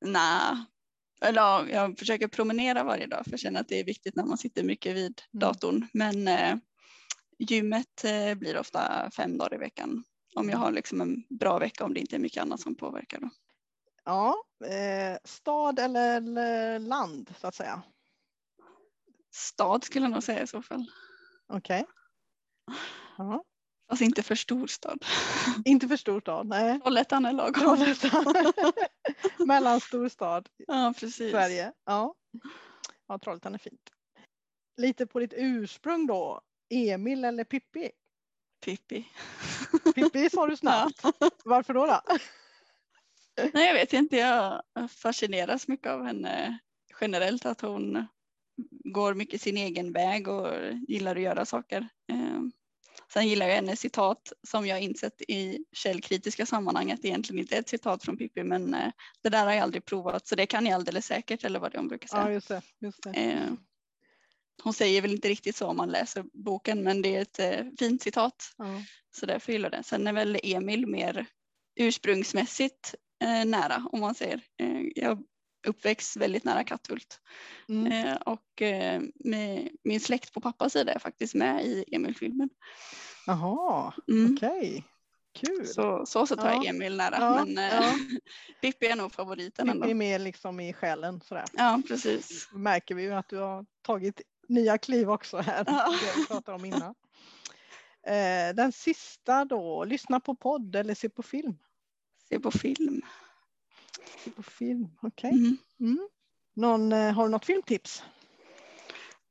Nej, 0.00 0.64
eller 1.24 1.40
ja, 1.40 1.66
jag 1.68 1.98
försöker 1.98 2.28
promenera 2.28 2.84
varje 2.84 3.06
dag 3.06 3.24
för 3.24 3.30
jag 3.30 3.40
känner 3.40 3.60
att 3.60 3.68
det 3.68 3.80
är 3.80 3.84
viktigt 3.84 4.16
när 4.16 4.24
man 4.24 4.38
sitter 4.38 4.62
mycket 4.64 4.96
vid 4.96 5.22
Mm. 5.34 5.40
datorn. 5.40 5.88
Men 5.92 6.28
eh, 6.28 6.56
gymmet 7.38 8.04
eh, 8.04 8.34
blir 8.34 8.58
ofta 8.58 9.10
fem 9.16 9.38
dagar 9.38 9.54
i 9.54 9.58
veckan. 9.58 10.04
Om 10.34 10.50
jag 10.50 10.58
har 10.58 10.72
liksom 10.72 11.00
en 11.00 11.24
bra 11.38 11.58
vecka 11.58 11.84
om 11.84 11.94
det 11.94 12.00
inte 12.00 12.16
är 12.16 12.20
mycket 12.20 12.42
annat 12.42 12.60
som 12.60 12.74
påverkar. 12.74 13.20
Då. 13.20 13.30
Ja, 14.04 14.34
eh, 14.66 15.18
stad 15.24 15.78
eller 15.78 16.16
eller 16.16 16.78
land 16.78 17.34
så 17.40 17.46
att 17.46 17.54
säga. 17.54 17.82
Stad 19.34 19.84
skulle 19.84 20.04
jag 20.04 20.12
nog 20.12 20.22
säga 20.22 20.42
i 20.42 20.46
så 20.46 20.62
fall. 20.62 20.86
Okej. 21.48 21.86
Ja. 23.18 23.44
Fast 23.94 24.02
inte 24.02 24.22
för 24.22 24.34
stor 24.34 24.66
stad. 24.66 25.04
Inte 25.64 25.88
för 25.88 25.96
stor 25.96 26.20
stad, 26.20 26.46
nej. 26.46 26.80
Trollhättan 26.80 27.24
är 27.24 27.32
lagom. 27.32 27.52
Trollhättan. 27.52 28.24
Mellanstor 29.46 30.08
stad. 30.08 30.48
Ja, 30.66 30.94
precis. 31.00 31.30
Sverige. 31.30 31.72
Ja. 31.84 32.14
ja, 33.08 33.18
Trollhättan 33.18 33.54
är 33.54 33.58
fint. 33.58 33.90
Lite 34.76 35.06
på 35.06 35.18
ditt 35.18 35.34
ursprung 35.36 36.06
då. 36.06 36.40
Emil 36.70 37.24
eller 37.24 37.44
Pippi? 37.44 37.90
Pippi. 38.64 39.08
Pippi 39.94 40.30
sa 40.30 40.46
du 40.46 40.56
snabbt. 40.56 41.02
Varför 41.44 41.74
då? 41.74 41.86
då? 41.86 42.00
Nej, 43.52 43.66
jag 43.66 43.74
vet 43.74 43.92
inte. 43.92 44.16
Jag 44.16 44.62
fascineras 44.90 45.68
mycket 45.68 45.92
av 45.92 46.04
henne 46.04 46.58
generellt. 47.00 47.46
Att 47.46 47.60
hon 47.60 48.06
går 48.84 49.14
mycket 49.14 49.40
sin 49.40 49.56
egen 49.56 49.92
väg 49.92 50.28
och 50.28 50.52
gillar 50.88 51.16
att 51.16 51.22
göra 51.22 51.44
saker. 51.44 51.88
Sen 53.12 53.28
gillar 53.28 53.46
jag 53.48 53.54
hennes 53.54 53.80
citat 53.80 54.32
som 54.48 54.66
jag 54.66 54.80
insett 54.80 55.22
i 55.28 55.64
källkritiska 55.72 56.46
sammanhang 56.46 56.92
att 56.92 57.02
det 57.02 57.08
egentligen 57.08 57.40
inte 57.40 57.56
är 57.56 57.60
ett 57.60 57.68
citat 57.68 58.04
från 58.04 58.16
Pippi 58.16 58.42
men 58.44 58.74
eh, 58.74 58.92
det 59.22 59.28
där 59.28 59.44
har 59.44 59.52
jag 59.52 59.62
aldrig 59.62 59.84
provat 59.84 60.26
så 60.26 60.34
det 60.34 60.46
kan 60.46 60.66
jag 60.66 60.74
alldeles 60.74 61.06
säkert 61.06 61.44
eller 61.44 61.60
vad 61.60 61.72
det 61.72 61.78
hon 61.78 61.88
brukar 61.88 62.08
Ja, 62.12 62.22
säga. 62.22 62.34
just 62.34 62.48
det. 62.48 62.62
Just 62.80 63.02
det. 63.02 63.10
Eh, 63.10 63.52
hon 64.62 64.72
säger 64.72 65.02
väl 65.02 65.12
inte 65.12 65.28
riktigt 65.28 65.56
så 65.56 65.66
om 65.66 65.76
man 65.76 65.90
läser 65.90 66.24
boken 66.32 66.82
men 66.82 67.02
det 67.02 67.16
är 67.16 67.22
ett 67.22 67.38
eh, 67.38 67.66
fint 67.78 68.02
citat. 68.02 68.54
Ja. 68.58 68.82
Så 69.16 69.26
därför 69.26 69.52
gillar 69.52 69.70
jag 69.72 69.80
det. 69.80 69.84
Sen 69.84 70.06
är 70.06 70.12
väl 70.12 70.38
Emil 70.42 70.86
mer 70.86 71.26
ursprungsmässigt 71.76 72.94
nära 73.46 73.88
om 73.92 74.00
man 74.00 74.14
säger. 74.14 74.40
Jag 74.94 75.22
uppväxt 75.66 76.16
väldigt 76.16 76.44
nära 76.44 76.64
Katthult 76.64 77.20
Mm. 77.68 77.92
eh, 77.92 78.14
och 78.16 78.62
eh, 78.62 79.02
med, 79.14 79.68
min 79.84 80.00
släkt 80.00 80.32
på 80.32 80.40
pappas 80.40 80.72
sida 80.72 80.92
är 80.92 80.98
faktiskt 80.98 81.34
med 81.34 81.64
i 81.64 81.84
Emil-filmen. 81.92 82.48
Jaha, 83.26 83.92
Mm. 84.08 84.34
okej. 84.36 84.84
Kul. 85.34 85.66
Så, 85.66 86.06
så 86.06 86.26
sätt 86.26 86.40
har 86.40 86.48
jag 86.50 86.64
Ja. 86.64 86.70
Emil 86.70 86.96
nära 86.96 87.16
Ja, 87.20 87.44
men 87.44 87.58
eh, 87.58 87.64
ja. 87.74 87.92
Pippi 88.60 88.86
är 88.86 88.96
nog 88.96 89.12
favoriten 89.12 89.68
ändå. 89.68 89.86
är 89.88 89.94
mer 89.94 90.18
liksom 90.18 90.60
i 90.60 90.72
själen 90.72 91.20
sådär. 91.20 91.44
Ja 91.52 91.82
precis. 91.88 92.48
Märker 92.52 92.94
vi 92.94 93.02
ju 93.02 93.14
att 93.14 93.28
du 93.28 93.36
har 93.38 93.66
tagit 93.82 94.20
nya 94.48 94.78
kliv 94.78 95.10
också 95.10 95.38
här. 95.38 95.64
Ja. 95.66 95.94
Det 96.02 96.20
vi 96.20 96.26
pratade 96.26 96.56
om 96.56 96.64
innan. 96.64 96.94
Eh, 98.06 98.54
Den 98.54 98.72
sista 98.72 99.44
då, 99.44 99.84
lyssna 99.84 100.20
på 100.20 100.34
podd 100.34 100.76
eller 100.76 100.94
se 100.94 101.08
på 101.08 101.22
film? 101.22 101.56
Se 102.28 102.40
på 102.40 102.50
film. 102.50 103.02
På 104.36 104.42
film, 104.42 104.88
okej. 105.02 105.30
Mm. 105.30 105.56
Mm. 105.80 106.08
Någon, 106.56 106.92
eh, 106.92 107.12
har 107.12 107.24
du 107.24 107.30
något 107.30 107.44
filmtips 107.44 108.02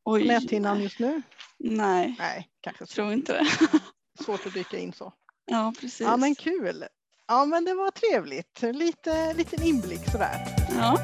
på 0.04 0.12
Oj, 0.12 0.28
näthinnan 0.28 0.82
just 0.84 1.00
nu? 1.00 1.22
nej, 1.58 2.16
Nej, 2.20 2.50
kanske 2.62 2.86
tror 2.86 3.14
inte 3.14 3.34
det. 3.34 3.48
svårt 4.24 4.46
att 4.46 4.54
dyka 4.54 4.78
in 4.78 4.94
så. 4.94 5.14
Ja 5.46 5.74
precis. 5.80 6.00
Ja 6.02 6.18
men 6.18 6.36
kul. 6.36 6.86
Ja 7.28 7.46
men 7.46 7.66
det 7.66 7.74
var 7.74 7.92
trevligt. 7.92 8.62
Lite 8.62 9.34
liten 9.34 9.64
inblick 9.64 10.12
sådär. 10.12 10.48
Ja. 10.78 11.00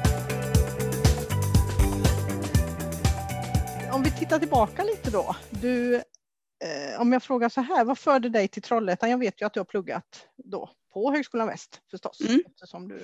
Om 3.92 4.02
vi 4.02 4.10
tittar 4.10 4.38
tillbaka 4.38 4.84
lite 4.84 5.10
då. 5.10 5.36
Du, 5.50 5.94
eh, 5.94 7.00
om 7.00 7.12
jag 7.12 7.22
frågar 7.22 7.48
så 7.48 7.60
här, 7.60 7.84
vad 7.84 7.98
förde 7.98 8.28
dig 8.28 8.48
till 8.48 8.62
Trollhättan? 8.62 9.10
Jag 9.10 9.18
vet 9.18 9.40
ju 9.42 9.46
att 9.46 9.54
du 9.54 9.60
har 9.60 9.64
pluggat 9.64 10.26
då 10.36 10.70
på 10.92 11.12
Högskolan 11.12 11.46
Väst 11.46 11.80
förstås, 11.90 12.20
Mm. 12.20 12.42
eftersom 12.46 12.88
du 12.88 13.00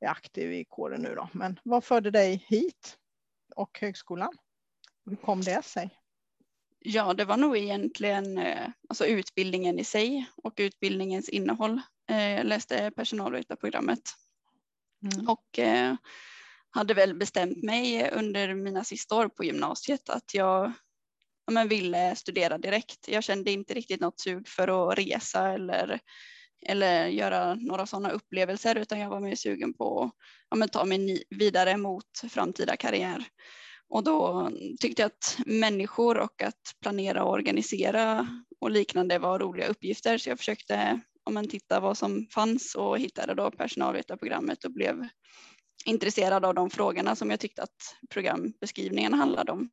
är 0.00 0.08
aktiv 0.08 0.52
i 0.52 0.64
kåren 0.64 1.02
nu 1.02 1.14
då. 1.14 1.28
Men 1.32 1.60
vad 1.62 1.84
förde 1.84 2.10
dig 2.10 2.44
hit 2.48 2.98
och 3.56 3.78
högskolan? 3.80 4.38
Hur 5.06 5.16
kom 5.16 5.40
det 5.40 5.62
sig? 5.64 5.90
Ja, 6.78 7.14
det 7.14 7.24
var 7.24 7.36
nog 7.36 7.56
egentligen 7.56 8.38
eh, 8.38 8.68
alltså 8.88 9.06
utbildningen 9.06 9.78
i 9.78 9.84
sig 9.84 10.26
och 10.36 10.54
utbildningens 10.56 11.28
innehåll. 11.28 11.80
Eh, 12.10 12.30
Jag 12.30 12.46
läste 12.46 12.90
personalvetarprogrammet 12.90 14.02
Mm. 15.02 15.28
och 15.28 15.58
eh, 15.58 15.94
hade 16.70 16.94
väl 16.94 17.14
bestämt 17.14 17.62
mig 17.62 18.10
under 18.10 18.54
mina 18.54 18.84
sista 18.84 19.14
år 19.16 19.28
på 19.28 19.44
gymnasiet 19.44 20.08
att 20.08 20.34
jag 20.34 20.72
ja, 21.46 21.52
men 21.52 21.68
ville 21.68 22.16
studera 22.16 22.58
direkt. 22.58 23.08
Jag 23.08 23.24
kände 23.24 23.50
inte 23.50 23.74
riktigt 23.74 24.00
något 24.00 24.20
sug 24.20 24.48
för 24.48 24.92
att 24.92 24.98
resa 24.98 25.52
eller, 25.52 26.00
eller 26.68 27.06
göra 27.06 27.54
några 27.54 27.86
sådana 27.86 28.10
upplevelser 28.10 28.74
utan 28.74 28.98
jag 29.00 29.10
var 29.10 29.20
mer 29.20 29.34
sugen 29.34 29.74
på 29.74 30.02
att 30.02 30.12
ja, 30.50 30.56
men 30.56 30.68
ta 30.68 30.84
mig 30.84 31.24
vidare 31.30 31.76
mot 31.76 32.20
framtida 32.30 32.76
karriär. 32.76 33.24
Och 33.88 34.04
då 34.04 34.50
tyckte 34.80 35.02
jag 35.02 35.06
att 35.06 35.38
människor 35.46 36.18
och 36.18 36.42
att 36.42 36.62
planera 36.82 37.24
och 37.24 37.32
organisera 37.32 38.28
och 38.60 38.70
liknande 38.70 39.18
var 39.18 39.38
roliga 39.38 39.66
uppgifter 39.66 40.18
så 40.18 40.30
jag 40.30 40.38
försökte 40.38 41.00
ja, 41.24 41.32
men 41.32 41.48
titta 41.48 41.80
vad 41.80 41.98
som 41.98 42.26
fanns 42.34 42.74
och 42.74 42.98
hittade 42.98 43.34
då 43.34 43.50
personalvetarprogrammet 43.50 44.64
och 44.64 44.72
blev 44.72 45.08
intresserad 45.84 46.44
av 46.44 46.54
de 46.54 46.70
frågorna 46.70 47.16
som 47.16 47.30
jag 47.30 47.40
tyckte 47.40 47.62
att 47.62 47.96
programbeskrivningen 48.10 49.14
handlade 49.14 49.52
om. 49.52 49.70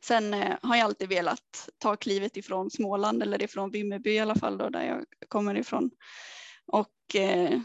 Sen 0.00 0.34
eh, 0.34 0.56
har 0.62 0.76
jag 0.76 0.84
alltid 0.84 1.08
velat 1.08 1.68
ta 1.78 1.96
klivet 1.96 2.36
ifrån 2.36 2.70
Småland 2.70 3.22
eller 3.22 3.42
ifrån 3.42 3.70
Vimmerby 3.70 4.10
i 4.10 4.18
alla 4.18 4.34
fall 4.34 4.58
då 4.58 4.68
där 4.68 4.84
jag 4.84 5.04
kommer 5.28 5.54
ifrån 5.54 5.90
och 6.66 7.16
eh, 7.16 7.60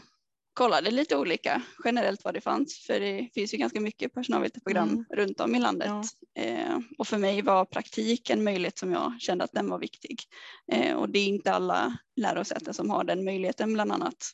kollade 0.54 0.90
lite 0.90 1.16
olika 1.16 1.62
generellt 1.84 2.24
vad 2.24 2.34
det 2.34 2.40
fanns 2.40 2.78
för 2.86 3.00
det 3.00 3.28
finns 3.34 3.54
ju 3.54 3.58
ganska 3.58 3.80
mycket 3.80 4.14
personalvetarprogram 4.14 4.88
Mm. 4.88 5.04
runt 5.10 5.40
om 5.40 5.54
i 5.54 5.58
landet 5.58 5.88
Ja. 6.34 6.42
eh, 6.42 6.78
och 6.98 7.08
för 7.08 7.18
mig 7.18 7.42
var 7.42 7.64
praktik 7.64 8.30
en 8.30 8.44
möjlighet 8.44 8.78
som 8.78 8.92
jag 8.92 9.14
kände 9.20 9.44
att 9.44 9.52
den 9.52 9.70
var 9.70 9.78
viktig 9.78 10.18
eh, 10.72 10.94
och 10.96 11.08
det 11.08 11.18
är 11.18 11.26
inte 11.26 11.52
alla 11.52 11.96
lärosäten 12.16 12.74
som 12.74 12.90
har 12.90 13.04
den 13.04 13.24
möjligheten 13.24 13.72
bland 13.72 13.92
annat. 13.92 14.30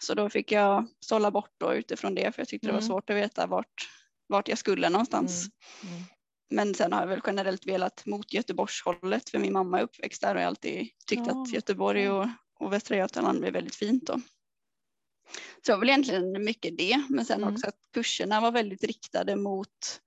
Så 0.00 0.14
då 0.14 0.30
fick 0.30 0.52
jag 0.52 0.86
sålla 1.00 1.30
bort 1.30 1.54
då 1.58 1.74
utifrån 1.74 2.14
det 2.14 2.34
för 2.34 2.40
jag 2.40 2.48
tyckte 2.48 2.66
det 2.66 2.72
var 2.72 2.78
Mm. 2.80 2.88
svårt 2.88 3.10
att 3.10 3.16
veta 3.16 3.46
vart, 3.46 3.88
vart 4.26 4.48
jag 4.48 4.58
skulle 4.58 4.88
någonstans. 4.88 5.46
Mm. 5.82 6.02
Men 6.50 6.74
sen 6.74 6.92
har 6.92 7.00
jag 7.00 7.08
väl 7.08 7.20
generellt 7.26 7.66
velat 7.66 8.06
mot 8.06 8.32
Göteborgshållet 8.32 9.30
för 9.30 9.38
min 9.38 9.52
mamma 9.52 9.78
är 9.78 9.82
uppväxt 9.82 10.22
där 10.22 10.34
och 10.34 10.40
jag 10.40 10.44
har 10.44 10.48
alltid 10.48 10.88
tyckt 11.06 11.26
Ja, 11.26 11.42
att 11.42 11.52
Göteborg 11.52 12.10
och, 12.10 12.26
och 12.60 12.72
Västra 12.72 12.96
Götaland 12.96 13.44
är 13.44 13.52
väldigt 13.52 13.74
fint 13.74 14.06
då. 14.06 14.20
Så 15.56 15.62
det 15.64 15.72
var 15.72 15.78
väl 15.78 15.88
egentligen 15.88 16.44
mycket 16.44 16.78
det, 16.78 17.02
men 17.08 17.24
sen 17.24 17.42
Mm. 17.42 17.54
också 17.54 17.68
att 17.68 17.78
kurserna 17.94 18.40
var 18.40 18.52
väldigt 18.52 18.84
riktade 18.84 19.36
mot 19.36 20.00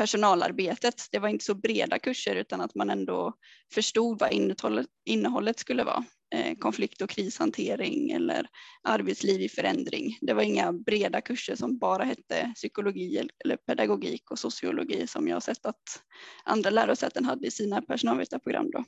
personalarbetet. 0.00 1.08
Det 1.12 1.18
var 1.18 1.28
inte 1.28 1.44
så 1.44 1.54
breda 1.54 1.98
kurser 1.98 2.34
utan 2.36 2.60
att 2.60 2.74
man 2.74 2.90
ändå 2.90 3.34
förstod 3.74 4.18
vad 4.20 4.32
innehållet, 4.32 4.86
innehållet 5.04 5.58
skulle 5.58 5.84
vara. 5.84 6.04
Eh, 6.34 6.54
konflikt 6.58 7.00
och 7.02 7.10
krishantering 7.10 8.10
eller 8.10 8.46
arbetsliv 8.82 9.40
i 9.40 9.48
förändring. 9.48 10.18
Det 10.20 10.34
var 10.34 10.42
inga 10.42 10.72
breda 10.72 11.20
kurser 11.20 11.56
som 11.56 11.78
bara 11.78 12.04
hette 12.04 12.52
psykologi 12.54 13.16
el- 13.16 13.30
eller 13.44 13.56
pedagogik 13.56 14.30
och 14.30 14.38
sociologi 14.38 15.06
som 15.06 15.28
jag 15.28 15.36
har 15.36 15.40
sett 15.40 15.66
att 15.66 16.02
andra 16.44 16.70
lärosäten 16.70 17.24
hade 17.24 17.46
i 17.46 17.50
sina 17.50 17.82
personalvetarprogram 17.82 18.70
då. 18.70 18.84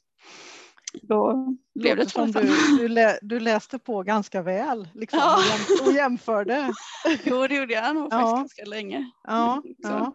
Då 1.03 1.55
blev 1.75 1.97
det 1.97 2.03
Låter 2.03 2.11
som 2.11 2.33
du, 2.33 2.77
du, 2.79 2.89
lä, 2.89 3.19
du 3.23 3.41
läste 3.41 3.79
på 3.79 4.03
ganska 4.03 4.43
väl 4.43 4.89
liksom, 4.95 5.19
Ja. 5.23 5.37
och, 5.39 5.45
jäm, 5.45 5.87
och 5.89 5.93
jämförde. 5.93 6.73
Jo, 7.25 7.47
det 7.47 7.55
gjorde 7.55 7.75
jag 7.75 7.95
nog 7.95 8.09
Ja. 8.11 8.11
faktiskt 8.11 8.37
ganska 8.57 8.65
länge. 8.65 9.11
Ja, 9.25 9.63
ja. 9.79 10.13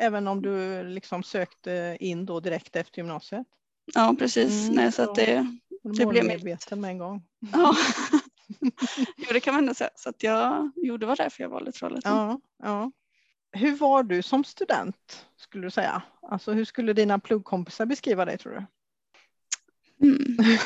Även 0.00 0.28
om 0.28 0.42
du 0.42 0.82
liksom 0.84 1.22
sökte 1.22 1.96
in 2.00 2.26
då 2.26 2.40
direkt 2.40 2.76
efter 2.76 2.98
gymnasiet. 2.98 3.46
Ja, 3.94 4.14
precis. 4.18 4.62
Mm, 4.64 4.74
Nej, 4.74 4.92
så 4.92 5.02
att 5.02 5.08
så- 5.08 5.14
det, 5.14 5.46
Du 5.82 5.90
Det 5.92 6.06
blev 6.06 6.24
målmedveten 6.24 6.80
med 6.80 6.90
en 6.90 6.98
gång. 6.98 7.22
ja. 7.52 7.76
jo, 9.16 9.26
det 9.32 9.40
kan 9.40 9.54
man 9.54 9.62
ändå 9.62 9.74
säga. 9.74 9.90
Så 9.94 10.08
att 10.08 10.22
jag, 10.22 10.70
jo, 10.76 10.96
det 10.96 11.06
var 11.06 11.16
därför 11.16 11.42
jag 11.42 11.50
valde 11.50 11.72
Trollhättan. 11.72 12.16
Ja, 12.16 12.40
ja. 12.66 12.92
Hur 13.52 13.76
var 13.76 14.02
du 14.02 14.22
som 14.22 14.44
student 14.44 15.26
skulle 15.36 15.66
du 15.66 15.70
säga? 15.70 16.02
Alltså 16.22 16.52
hur 16.52 16.64
skulle 16.64 16.92
dina 16.92 17.18
pluggkompisar 17.18 17.86
beskriva 17.86 18.24
dig 18.24 18.38
tror 18.38 18.52
du? 18.52 18.66
Mm. 20.06 20.36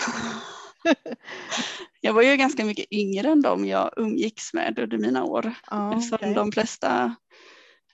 Jag 2.00 2.12
var 2.12 2.22
ju 2.22 2.36
ganska 2.36 2.64
mycket 2.64 2.92
yngre 2.92 3.28
än 3.28 3.42
de 3.42 3.66
jag 3.66 3.90
umgicks 3.96 4.54
med 4.54 4.78
under 4.78 4.98
mina 4.98 5.24
år. 5.24 5.54
Eftersom 5.96 6.14
okej. 6.14 6.34
de 6.34 6.52
flesta 6.52 7.14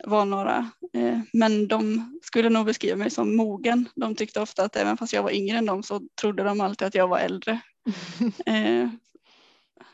var 0.04 0.24
några. 0.24 0.70
Eh, 0.92 1.20
men 1.32 1.68
de 1.68 2.10
skulle 2.22 2.48
nog 2.48 2.66
beskriva 2.66 2.96
mig 2.96 3.10
som 3.10 3.36
mogen. 3.36 3.88
De 3.94 4.14
tyckte 4.14 4.40
ofta 4.40 4.64
att 4.64 4.76
även 4.76 4.96
fast 4.96 5.12
jag 5.12 5.22
var 5.22 5.30
yngre 5.30 5.58
än 5.58 5.66
dem 5.66 5.82
så 5.82 6.00
trodde 6.20 6.42
de 6.42 6.60
alltid 6.60 6.88
att 6.88 6.94
jag 6.94 7.08
var 7.08 7.18
äldre. 7.18 7.60
Eh, 8.46 8.88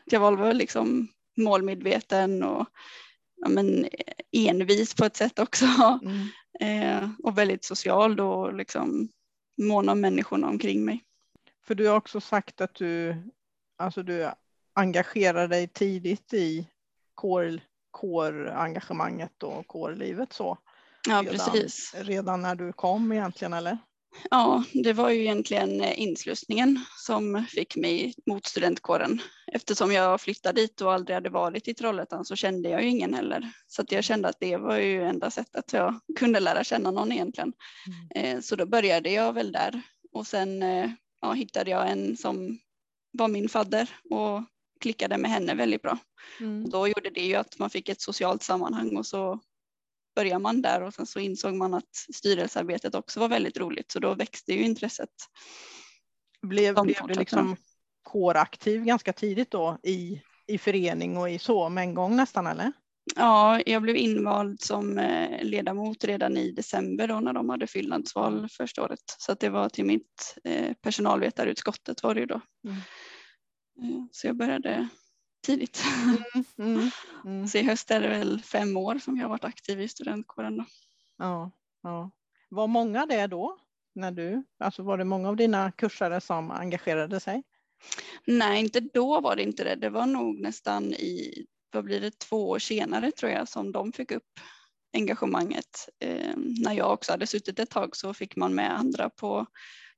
jag 0.05 0.19
var 0.19 0.37
väl 0.37 0.57
liksom 0.57 1.07
målmedveten 1.37 2.43
och 2.43 2.67
ja, 3.35 3.49
men, 3.49 3.87
envis 4.31 4.93
på 4.93 5.05
ett 5.05 5.15
sätt 5.15 5.39
också. 5.39 5.65
Mm. 6.03 6.27
Eh, 6.59 7.09
och 7.23 7.37
väldigt 7.37 7.65
social 7.65 8.15
då 8.15 8.31
och 8.31 8.53
liksom 8.53 9.09
mån 9.61 9.89
om 9.89 10.01
människorna 10.01 10.47
omkring 10.47 10.85
mig. 10.85 11.03
För 11.67 11.75
du 11.75 11.87
har 11.87 11.95
också 11.95 12.21
sagt 12.21 12.61
att 12.61 12.75
du, 12.75 13.15
alltså 13.77 14.03
du 14.03 14.31
engagerar 14.73 15.47
dig 15.47 15.67
tidigt 15.67 16.33
i 16.33 16.67
kår, 17.15 17.61
kårengagemanget 17.95 19.43
och 19.43 19.67
kårlivet 19.67 20.33
så. 20.33 20.57
Ja, 21.07 21.21
redan, 21.21 21.51
precis. 21.51 21.95
redan 21.97 22.41
när 22.41 22.55
du 22.55 22.73
kom 22.73 23.11
egentligen 23.11 23.53
eller? 23.53 23.77
Ja, 24.29 24.63
det 24.73 24.93
var 24.93 25.09
ju 25.09 25.21
egentligen 25.21 25.81
eh, 25.81 26.01
inslussningen 26.01 26.79
som 26.97 27.45
fick 27.49 27.75
mig 27.75 28.13
mot 28.25 28.45
studentkåren. 28.45 29.21
Eftersom 29.51 29.91
jag 29.91 30.21
flyttade 30.21 30.61
dit 30.61 30.81
och 30.81 30.93
aldrig 30.93 31.15
hade 31.15 31.29
varit 31.29 31.67
i 31.67 31.73
Trollhättan 31.73 32.25
så 32.25 32.35
kände 32.35 32.69
jag 32.69 32.83
ju 32.83 32.89
ingen 32.89 33.13
heller. 33.13 33.51
Så 33.67 33.83
jag 33.89 34.03
kände 34.03 34.27
att 34.29 34.39
det 34.39 34.57
var 34.57 34.77
ju 34.77 35.03
enda 35.03 35.31
sättet 35.31 35.73
jag 35.73 35.99
kunde 36.19 36.39
lära 36.39 36.63
känna 36.63 36.91
någon 36.91 37.11
egentligen. 37.11 37.53
Eh, 38.15 38.39
Så 38.39 38.55
då 38.55 38.65
började 38.65 39.09
jag 39.11 39.33
väl 39.33 39.51
där 39.51 39.81
och 40.11 40.27
sen 40.27 40.63
eh, 40.63 40.89
ja, 41.21 41.33
hittade 41.33 41.71
jag 41.71 41.89
en 41.91 42.17
som 42.17 42.59
var 43.11 43.27
min 43.27 43.49
fadder 43.49 43.89
och 44.09 44.43
klickade 44.81 45.17
med 45.17 45.31
henne 45.31 45.55
väldigt 45.55 45.81
bra. 45.81 45.97
Mm. 46.39 46.63
Och 46.63 46.69
då 46.69 46.87
gjorde 46.87 47.09
det 47.09 47.25
ju 47.25 47.35
att 47.35 47.59
man 47.59 47.69
fick 47.69 47.89
ett 47.89 48.01
socialt 48.01 48.43
sammanhang 48.43 48.97
och 48.97 49.05
så 49.05 49.39
började 50.15 50.39
man 50.39 50.61
där 50.61 50.81
och 50.81 50.93
sen 50.93 51.05
så 51.05 51.19
insåg 51.19 51.53
man 51.53 51.73
att 51.73 51.95
styrelsearbetet 52.13 52.95
också 52.95 53.19
var 53.19 53.27
väldigt 53.27 53.57
roligt 53.57 53.91
så 53.91 53.99
då 53.99 54.13
växte 54.13 54.53
ju 54.53 54.63
intresset. 54.63 55.09
Blev, 56.41 56.75
blev 56.75 57.07
du 57.07 57.13
liksom 57.13 57.55
kåraktiv 58.03 58.83
ganska 58.83 59.13
tidigt 59.13 59.51
då 59.51 59.77
i, 59.83 60.21
i 60.47 60.57
förening 60.57 61.17
och 61.17 61.29
i 61.29 61.39
så 61.39 61.69
med 61.69 61.81
en 61.81 61.93
gång 61.93 62.15
nästan 62.15 62.47
eller? 62.47 62.71
Ja, 63.15 63.61
jag 63.65 63.81
blev 63.81 63.95
invald 63.95 64.61
som 64.61 64.97
eh, 64.97 65.43
ledamot 65.43 66.03
redan 66.03 66.37
i 66.37 66.51
december 66.51 67.07
då 67.07 67.19
när 67.19 67.33
de 67.33 67.49
hade 67.49 67.67
fyllnadsval 67.67 68.47
första 68.49 68.83
året. 68.83 68.99
Så 69.17 69.31
att 69.31 69.39
det 69.39 69.49
var 69.49 69.69
till 69.69 69.85
mitt 69.85 70.37
eh, 70.43 70.73
personalvetarutskottet 70.81 72.03
var 72.03 72.13
det 72.13 72.19
ju 72.19 72.25
då. 72.25 72.41
Mm. 72.67 72.77
Eh, 73.81 74.03
så 74.11 74.27
jag 74.27 74.35
började 74.35 74.87
tidigt. 75.45 75.83
Mm, 76.03 76.43
mm, 76.57 76.89
mm. 77.25 77.47
Så 77.47 77.57
i 77.57 77.63
höst 77.63 77.91
är 77.91 78.01
det 78.01 78.07
väl 78.07 78.41
fem 78.41 78.77
år 78.77 78.99
som 78.99 79.17
jag 79.17 79.23
har 79.23 79.29
varit 79.29 79.43
aktiv 79.43 79.81
i 79.81 79.87
studentkåren. 79.87 80.57
Då. 80.57 80.65
Ja, 81.17 81.51
ja. 81.83 82.11
Var 82.49 82.67
många 82.67 83.05
det 83.05 83.27
då? 83.27 83.57
När 83.95 84.11
du, 84.11 84.43
alltså 84.59 84.83
var 84.83 84.97
det 84.97 85.03
många 85.03 85.29
av 85.29 85.35
dina 85.35 85.71
kursare 85.71 86.21
som 86.21 86.51
engagerade 86.51 87.19
sig? 87.19 87.43
Nej, 88.25 88.59
inte 88.59 88.79
då 88.79 89.21
var 89.21 89.35
det 89.35 89.43
inte 89.43 89.63
det. 89.63 89.75
Det 89.75 89.89
var 89.89 90.05
nog 90.05 90.41
nästan 90.41 90.93
i, 90.93 91.45
vad 91.71 91.83
blir 91.83 92.01
det, 92.01 92.19
två 92.19 92.49
år 92.49 92.59
senare 92.59 93.11
tror 93.11 93.31
jag 93.31 93.47
som 93.47 93.71
de 93.71 93.91
fick 93.91 94.11
upp 94.11 94.39
engagemanget. 94.93 95.89
Eh, 95.99 96.33
när 96.37 96.73
jag 96.73 96.93
också 96.93 97.11
hade 97.11 97.27
suttit 97.27 97.59
ett 97.59 97.69
tag 97.69 97.95
så 97.95 98.13
fick 98.13 98.35
man 98.35 98.55
med 98.55 98.79
andra 98.79 99.09
på, 99.09 99.45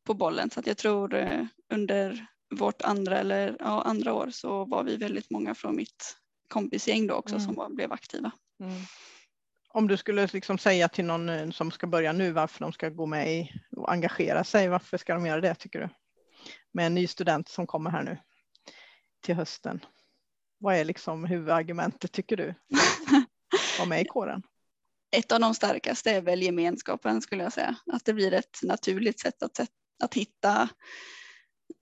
på 0.04 0.14
bollen. 0.14 0.50
Så 0.50 0.60
att 0.60 0.68
jag 0.68 0.78
tror 0.78 1.16
eh, 1.16 1.46
under 1.74 2.28
vårt 2.56 2.82
andra, 2.82 3.18
eller, 3.18 3.56
ja, 3.60 3.82
andra 3.82 4.14
år 4.14 4.30
så 4.30 4.66
var 4.66 4.84
vi 4.84 4.98
väldigt 4.98 5.30
många 5.30 5.56
från 5.56 5.76
mitt 5.76 6.18
kompisgäng 6.48 7.08
då 7.08 7.14
också 7.14 7.36
mm. 7.36 7.46
som 7.46 7.56
var, 7.56 7.70
blev 7.70 7.92
aktiva. 7.92 8.32
Mm. 8.60 8.82
Om 9.70 9.88
du 9.88 9.98
skulle 9.98 10.28
liksom 10.34 10.58
säga 10.58 10.90
till 10.90 11.06
någon 11.06 11.30
eh, 11.30 11.50
som 11.50 11.72
ska 11.72 11.88
börja 11.88 12.14
nu 12.14 12.32
varför 12.32 12.60
de 12.60 12.74
ska 12.74 12.90
gå 12.90 13.06
med 13.06 13.34
i 13.34 13.52
och 13.72 13.92
engagera 13.92 14.44
sig, 14.44 14.68
varför 14.68 14.98
ska 14.98 15.14
de 15.14 15.26
göra 15.26 15.42
det 15.42 15.56
tycker 15.56 15.80
du? 15.80 15.90
Med 16.72 16.86
en 16.86 16.94
ny 16.94 17.08
student 17.08 17.50
som 17.50 17.68
kommer 17.68 17.90
här 17.90 18.04
nu 18.04 18.18
till 19.22 19.36
hösten. 19.36 19.86
Vad 20.60 20.76
är 20.76 20.86
liksom 20.86 21.26
huvudargumentet 21.26 22.12
tycker 22.12 22.38
du? 22.38 22.54
Vara 23.78 23.90
med 23.90 24.02
i 24.02 24.06
kåren? 24.10 24.44
Ett 25.12 25.32
av 25.32 25.40
de 25.40 25.56
starkaste 25.56 26.12
är 26.12 26.22
väl 26.22 26.42
gemenskapen 26.42 27.22
skulle 27.22 27.44
jag 27.44 27.54
säga. 27.54 27.76
Att 27.94 28.06
det 28.06 28.14
blir 28.14 28.34
ett 28.34 28.60
naturligt 28.64 29.20
sätt 29.20 29.44
att, 29.44 29.60
att 30.04 30.14
hitta 30.14 30.70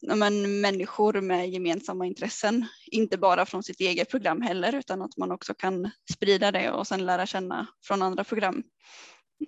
men, 0.02 0.62
människor 0.62 1.22
med 1.22 1.50
gemensamma 1.50 2.06
intressen. 2.06 2.66
Inte 2.86 3.18
bara 3.18 3.46
från 3.46 3.64
sitt 3.64 3.80
eget 3.80 4.10
program 4.10 4.42
heller 4.42 4.76
utan 4.76 5.02
att 5.02 5.18
man 5.18 5.32
också 5.32 5.54
kan 5.54 5.92
sprida 6.14 6.52
det 6.52 6.72
och 6.72 6.88
sen 6.88 7.06
lära 7.06 7.26
känna 7.26 7.68
från 7.84 8.02
andra 8.02 8.24
program. 8.24 8.64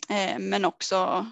Eh, 0.09 0.39
men 0.39 0.65
också 0.65 1.25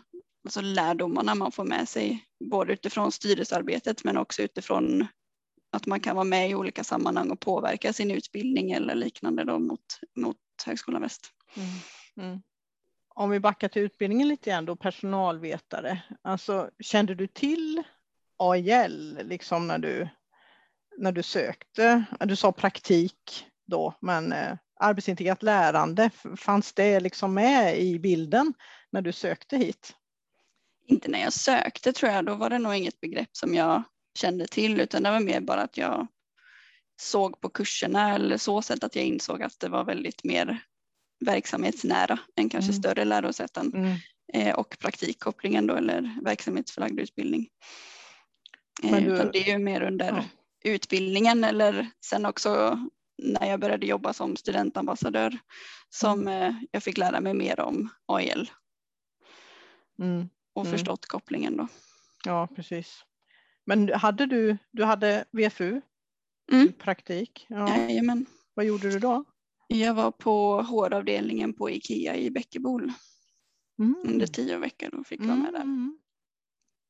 alltså 0.46 0.62
lärdomarna 0.62 1.36
man 1.36 1.52
får 1.52 1.66
med 1.66 1.90
sig 1.90 2.26
både 2.52 2.74
utifrån 2.74 3.12
styrelsearbetet 3.12 4.04
men 4.04 4.18
också 4.18 4.42
utifrån 4.42 5.08
att 5.72 5.86
man 5.86 6.00
kan 6.00 6.16
vara 6.16 6.24
med 6.24 6.50
i 6.50 6.56
olika 6.56 6.84
sammanhang 6.84 7.32
och 7.32 7.40
påverka 7.40 7.94
sin 7.94 8.12
utbildning 8.12 8.72
eller 8.72 8.96
liknande 8.96 9.44
då 9.44 9.60
mot, 9.60 10.00
mot 10.16 10.38
Högskolan 10.66 11.02
Väst. 11.02 11.32
Mm. 11.56 12.30
Mm. 12.30 12.42
Om 13.16 13.30
vi 13.30 13.40
backar 13.40 13.68
till 13.68 13.82
utbildningen 13.82 14.28
lite 14.28 14.50
grann 14.50 14.66
då, 14.66 14.76
personalvetare. 14.76 16.02
Alltså, 16.22 16.70
kände 16.80 17.16
du 17.16 17.28
till 17.28 17.84
AIL 18.38 19.20
liksom 19.24 19.68
när 19.68 19.78
du, 19.78 20.08
när 20.98 21.12
du 21.12 21.24
sökte? 21.24 22.04
Du 22.20 22.36
sa 22.36 22.52
praktik 22.52 23.46
då, 23.68 23.94
men 24.02 24.32
eh, 24.32 24.58
arbetsintegrerat 24.80 25.44
lärande, 25.44 26.10
fanns 26.38 26.74
det 26.74 27.00
liksom 27.00 27.34
med 27.34 27.80
i 27.80 28.00
bilden 28.00 28.54
när 28.92 29.02
du 29.02 29.12
sökte 29.12 29.58
hit? 29.58 29.94
Inte 30.88 31.12
när 31.12 31.22
jag 31.22 31.34
sökte 31.34 31.94
tror 31.94 32.12
jag, 32.12 32.26
då 32.26 32.36
var 32.36 32.50
det 32.50 32.60
nog 32.60 32.76
inget 32.76 33.02
begrepp 33.02 33.30
som 33.32 33.54
jag 33.54 33.84
kände 34.18 34.48
till 34.48 34.82
utan 34.82 35.04
det 35.04 35.12
var 35.12 35.20
mer 35.20 35.42
bara 35.42 35.62
att 35.62 35.78
jag 35.78 36.08
såg 37.02 37.42
på 37.42 37.50
kurserna 37.50 38.16
eller 38.16 38.38
så 38.38 38.62
sätt 38.62 38.84
att 38.84 38.96
jag 38.96 39.06
insåg 39.06 39.44
att 39.44 39.60
det 39.60 39.70
var 39.70 39.84
väldigt 39.84 40.24
mer 40.24 40.64
verksamhetsnära 41.26 42.20
än 42.36 42.50
kanske 42.50 42.72
mm. 42.72 42.82
större 42.82 43.06
lärosäten 43.06 43.74
mm. 43.76 43.98
eh, 44.34 44.56
och 44.56 44.78
praktikkopplingen 44.80 45.68
då 45.68 45.76
eller 45.76 46.20
verksamhetsförlagd 46.24 47.00
utbildning. 47.00 47.48
Eh, 48.84 48.96
du... 48.96 49.14
Utan 49.14 49.32
det 49.32 49.50
är 49.50 49.54
ju 49.54 49.58
mer 49.58 49.82
under 49.82 50.08
ja. 50.08 50.24
utbildningen 50.72 51.44
eller 51.44 51.90
sen 52.06 52.26
också 52.26 52.80
när 53.18 53.50
jag 53.50 53.60
började 53.60 53.86
jobba 53.86 54.14
som 54.14 54.36
studentambassadör 54.36 55.40
som 55.90 56.22
mm. 56.22 56.44
Eh, 56.44 56.56
jag 56.72 56.84
fick 56.84 56.98
lära 56.98 57.22
mig 57.22 57.34
mer 57.34 57.60
om 57.60 57.90
AIL. 58.06 58.52
Mm. 60.00 60.30
Och 60.54 60.66
mm. 60.66 60.78
förstått 60.78 61.06
kopplingen 61.06 61.58
då. 61.58 61.68
Ja, 62.26 62.48
precis. 62.56 63.04
Men 63.66 63.94
hade 63.94 64.26
du, 64.26 64.58
du 64.72 64.84
hade 64.84 65.26
VFU, 65.32 65.82
mm. 66.52 66.74
praktik? 66.74 67.46
Ja. 67.50 67.78
Jajamän. 67.78 68.26
Vad 68.54 68.66
gjorde 68.66 68.90
du 68.90 69.00
då? 69.00 69.24
Jag 69.68 69.94
var 69.94 70.12
på 70.12 70.62
HR-avdelningen 70.62 71.54
på 71.54 71.70
IKEA 71.70 72.16
i 72.16 72.32
Bäckebol 72.32 72.92
mm. 73.80 73.96
under 74.06 74.28
tio 74.28 74.58
veckor 74.58 74.96
och 74.96 75.08
fick 75.08 75.22
vara 75.22 75.36
med 75.36 75.54
där. 75.54 75.66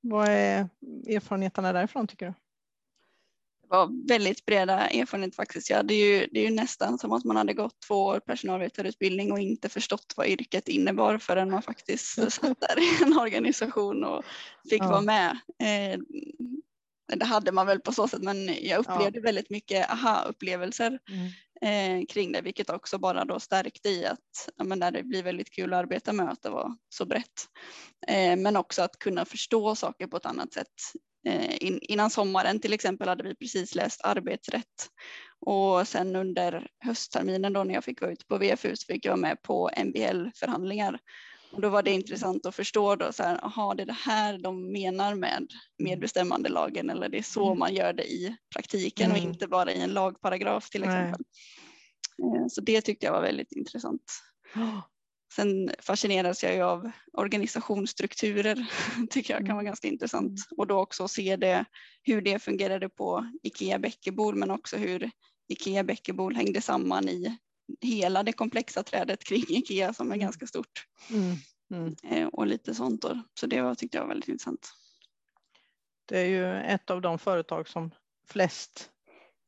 Vad 0.09 0.27
är 0.27 0.69
erfarenheterna 1.09 1.73
därifrån 1.73 2.07
tycker 2.07 2.25
du? 2.25 2.33
Det 3.61 3.67
var 3.69 4.07
väldigt 4.07 4.45
breda 4.45 4.87
erfarenheter 4.87 5.35
faktiskt. 5.35 5.69
Ja, 5.69 5.83
det, 5.83 5.93
är 5.93 6.19
ju, 6.19 6.27
det 6.31 6.39
är 6.39 6.43
ju 6.43 6.55
nästan 6.55 6.99
som 6.99 7.11
att 7.11 7.23
man 7.23 7.35
hade 7.35 7.53
gått 7.53 7.79
två 7.87 8.05
år 8.05 8.19
personalvetarutbildning 8.19 9.31
och 9.31 9.39
inte 9.39 9.69
förstått 9.69 10.13
vad 10.17 10.27
yrket 10.27 10.67
innebar 10.67 11.17
förrän 11.17 11.51
man 11.51 11.61
faktiskt 11.61 12.31
satt 12.31 12.59
där 12.59 12.79
i 12.79 13.03
en 13.03 13.19
organisation 13.19 14.03
och 14.03 14.23
fick 14.69 14.81
ja. 14.81 14.89
vara 14.89 15.01
med. 15.01 15.31
Eh, 15.59 15.99
det 17.15 17.25
hade 17.25 17.51
man 17.51 17.67
väl 17.67 17.79
på 17.79 17.91
så 17.91 18.07
sätt 18.07 18.21
men 18.21 18.49
jag 18.61 18.79
upplevde 18.79 19.19
ja. 19.19 19.23
väldigt 19.23 19.49
mycket 19.49 19.91
aha-upplevelser 19.91 20.87
mm 20.87 21.31
eh, 21.61 22.05
kring 22.09 22.31
det 22.31 22.41
vilket 22.41 22.69
också 22.69 22.97
bara 22.97 23.25
då 23.25 23.39
stärkte 23.39 23.89
i 23.89 24.05
att 24.05 24.49
ja, 24.55 24.63
men 24.63 24.79
det 24.79 25.03
blir 25.03 25.23
väldigt 25.23 25.51
kul 25.51 25.73
att 25.73 25.79
arbeta 25.79 26.13
med 26.13 26.29
att 26.29 26.41
det 26.41 26.49
var 26.49 26.77
så 26.89 27.05
brett. 27.05 27.49
Eh, 28.07 28.35
men 28.35 28.57
också 28.57 28.81
att 28.81 28.99
kunna 28.99 29.25
förstå 29.25 29.75
saker 29.75 30.07
på 30.07 30.17
ett 30.17 30.25
annat 30.25 30.53
sätt. 30.53 30.73
Eh, 31.27 31.63
in, 31.63 31.79
innan 31.81 32.09
sommaren 32.09 32.59
till 32.59 32.73
exempel 32.73 33.07
hade 33.07 33.23
vi 33.23 33.35
precis 33.35 33.75
läst 33.75 34.01
arbetsrätt 34.03 34.89
och 35.45 35.87
sen 35.87 36.15
under 36.15 36.67
höstterminen 36.79 37.53
då 37.53 37.63
när 37.63 37.73
jag 37.73 37.83
fick 37.83 38.01
vara 38.01 38.11
ute 38.11 38.25
på 38.25 38.37
VFU 38.37 38.75
så 38.75 38.85
fick 38.93 39.05
jag 39.05 39.11
vara 39.11 39.21
med 39.21 39.41
på 39.41 39.69
MBL-förhandlingar 39.85 40.99
och 41.55 41.61
då 41.61 41.69
var 41.69 41.83
det 41.83 41.91
intressant 41.91 42.45
att 42.45 42.55
förstå 42.55 42.95
då 42.95 43.11
så 43.13 43.23
här, 43.23 43.45
aha, 43.45 43.73
det 43.73 43.83
är 43.83 43.87
det 43.87 43.93
här 43.93 44.37
de 44.37 44.71
menar 44.71 45.15
med 45.15 45.47
medbestämmandelagen 45.77 46.89
eller 46.89 47.09
det 47.09 47.17
är 47.17 47.23
så 47.23 47.45
mm. 47.45 47.59
man 47.59 47.73
gör 47.73 47.93
det 47.93 48.03
i 48.03 48.35
praktiken 48.55 49.05
mm. 49.05 49.17
och 49.17 49.23
inte 49.23 49.47
bara 49.47 49.71
i 49.71 49.81
en 49.81 49.93
lagparagraf 49.93 50.69
till 50.69 50.83
exempel. 50.83 51.21
Nej. 52.17 52.49
Så 52.49 52.61
det 52.61 52.81
tyckte 52.81 53.05
jag 53.05 53.13
var 53.13 53.21
väldigt 53.21 53.51
intressant. 53.51 54.01
Sen 55.35 55.69
fascineras 55.79 56.43
jag 56.43 56.55
ju 56.55 56.61
av 56.61 56.91
organisationsstrukturer, 57.13 58.65
tycker 59.09 59.33
jag 59.33 59.45
kan 59.45 59.55
vara 59.55 59.61
mm. 59.61 59.65
ganska 59.65 59.87
intressant. 59.87 60.39
Och 60.57 60.67
då 60.67 60.79
också 60.79 61.07
se 61.07 61.35
det, 61.35 61.65
hur 62.03 62.21
det 62.21 62.39
fungerade 62.39 62.89
på 62.89 63.29
Ikea 63.43 63.79
Bäckebol 63.79 64.35
men 64.35 64.51
också 64.51 64.77
hur 64.77 65.11
Ikea 65.49 65.83
Bäckebol 65.83 66.35
hängde 66.35 66.61
samman 66.61 67.09
i 67.09 67.37
hela 67.81 68.23
det 68.23 68.33
komplexa 68.33 68.83
trädet 68.83 69.23
kring 69.23 69.45
Ikea 69.49 69.93
som 69.93 70.07
är 70.07 70.15
mm. 70.15 70.25
ganska 70.25 70.47
stort. 70.47 70.87
Mm. 71.09 71.35
Mm. 71.71 71.95
Eh, 72.03 72.27
och 72.27 72.47
lite 72.47 72.75
sånt 72.75 73.01
då. 73.01 73.21
Så 73.39 73.47
det 73.47 73.61
var, 73.61 73.75
tyckte 73.75 73.97
jag 73.97 74.03
var 74.03 74.09
väldigt 74.09 74.29
intressant. 74.29 74.71
Det 76.05 76.19
är 76.19 76.25
ju 76.25 76.53
ett 76.53 76.89
av 76.89 77.01
de 77.01 77.19
företag 77.19 77.67
som 77.67 77.91
flest 78.27 78.91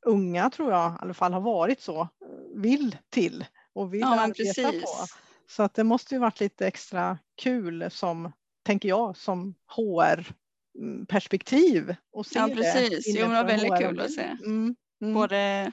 unga 0.06 0.50
tror 0.50 0.72
jag 0.72 0.92
i 0.92 0.96
alla 1.00 1.14
fall 1.14 1.34
har 1.34 1.42
varit 1.42 1.82
så, 1.82 2.08
vill 2.56 2.98
till 3.10 3.46
och 3.74 3.94
vill 3.94 4.02
ja, 4.02 4.20
arbeta 4.20 4.62
precis. 4.62 4.82
på. 4.82 5.06
Så 5.48 5.64
att 5.64 5.74
det 5.74 5.84
måste 5.84 6.16
ju 6.16 6.20
varit 6.20 6.40
lite 6.40 6.68
extra 6.68 7.18
kul 7.36 7.92
som, 7.92 8.32
tänker 8.64 8.90
jag, 8.90 9.18
som 9.18 9.56
HR 9.68 10.34
perspektiv. 11.08 11.96
Och 12.12 12.26
se 12.26 12.40
ja 12.40 12.48
precis, 12.48 13.14
det 13.14 13.20
jo, 13.20 13.28
det 13.28 13.34
var 13.34 13.44
väldigt 13.44 13.80
kul 13.80 14.00
att 14.00 14.12
se. 14.12 14.22
Mm. 14.22 14.76
Mm. 15.02 15.14
Både 15.14 15.72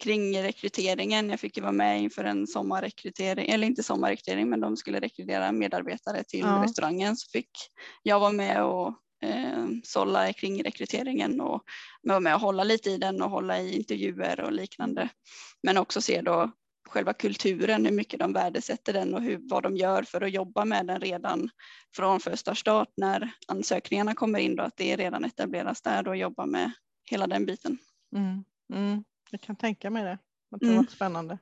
kring 0.00 0.42
rekryteringen. 0.42 1.30
Jag 1.30 1.40
fick 1.40 1.56
ju 1.56 1.62
vara 1.62 1.72
med 1.72 2.00
inför 2.02 2.24
en 2.24 2.46
sommarrekrytering, 2.46 3.48
eller 3.48 3.66
inte 3.66 3.82
sommarrekrytering, 3.82 4.48
men 4.48 4.60
de 4.60 4.76
skulle 4.76 5.00
rekrytera 5.00 5.52
medarbetare 5.52 6.24
till 6.24 6.40
ja. 6.40 6.62
restaurangen. 6.64 7.16
Så 7.16 7.30
fick 7.30 7.50
jag 8.02 8.20
vara 8.20 8.32
med 8.32 8.64
och 8.64 8.94
eh, 9.22 9.66
sålla 9.84 10.32
kring 10.32 10.62
rekryteringen 10.62 11.40
och 11.40 11.62
vara 12.02 12.20
med 12.20 12.34
och 12.34 12.40
hålla 12.40 12.64
lite 12.64 12.90
i 12.90 12.98
den 12.98 13.22
och 13.22 13.30
hålla 13.30 13.60
i 13.60 13.76
intervjuer 13.76 14.40
och 14.40 14.52
liknande. 14.52 15.08
Men 15.62 15.76
också 15.76 16.00
se 16.00 16.22
då 16.22 16.52
själva 16.88 17.12
kulturen, 17.12 17.86
hur 17.86 17.92
mycket 17.92 18.20
de 18.20 18.32
värdesätter 18.32 18.92
den 18.92 19.14
och 19.14 19.22
hur, 19.22 19.40
vad 19.42 19.62
de 19.62 19.76
gör 19.76 20.02
för 20.02 20.20
att 20.20 20.32
jobba 20.32 20.64
med 20.64 20.86
den 20.86 21.00
redan 21.00 21.50
från 21.96 22.20
första 22.20 22.54
start 22.54 22.88
när 22.96 23.30
ansökningarna 23.48 24.14
kommer 24.14 24.38
in 24.38 24.56
då, 24.56 24.62
att 24.62 24.76
det 24.76 24.96
redan 24.96 25.24
etableras 25.24 25.82
där 25.82 26.08
och 26.08 26.16
jobba 26.16 26.46
med 26.46 26.72
hela 27.10 27.26
den 27.26 27.46
biten. 27.46 27.78
Mm, 28.16 28.44
mm. 28.74 29.04
Jag 29.30 29.40
kan 29.40 29.56
tänka 29.56 29.90
mig 29.90 30.04
det. 30.04 30.18
Att 30.50 30.60
det 30.60 30.66
mm. 30.66 30.86
spännande. 30.86 31.38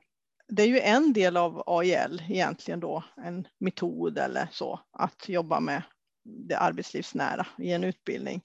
Det 0.47 0.63
är 0.63 0.67
ju 0.67 0.79
en 0.79 1.13
del 1.13 1.37
av 1.37 1.63
AIL 1.67 2.23
egentligen 2.29 2.79
då, 2.79 3.03
en 3.17 3.47
metod 3.57 4.17
eller 4.17 4.47
så, 4.51 4.79
att 4.91 5.29
jobba 5.29 5.59
med 5.59 5.81
det 6.25 6.57
arbetslivsnära 6.57 7.47
i 7.57 7.71
en 7.71 7.83
utbildning. 7.83 8.41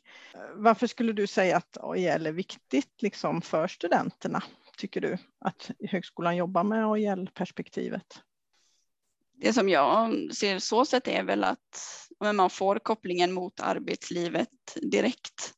Varför 0.54 0.86
skulle 0.86 1.12
du 1.12 1.26
säga 1.26 1.56
att 1.56 1.76
AIL 1.80 2.26
är 2.26 2.32
viktigt 2.32 3.02
liksom 3.02 3.42
för 3.42 3.68
studenterna, 3.68 4.42
tycker 4.76 5.00
du 5.00 5.18
att 5.38 5.70
högskolan 5.88 6.36
jobbar 6.36 6.64
med 6.64 6.86
AIL-perspektivet? 6.86 8.22
Det 9.34 9.52
som 9.52 9.68
jag 9.68 10.12
ser 10.34 10.58
så 10.58 10.84
sett 10.84 11.08
är 11.08 11.22
väl 11.22 11.44
att 11.44 12.08
man 12.34 12.50
får 12.50 12.78
kopplingen 12.78 13.32
mot 13.32 13.60
arbetslivet 13.60 14.48
direkt. 14.82 15.54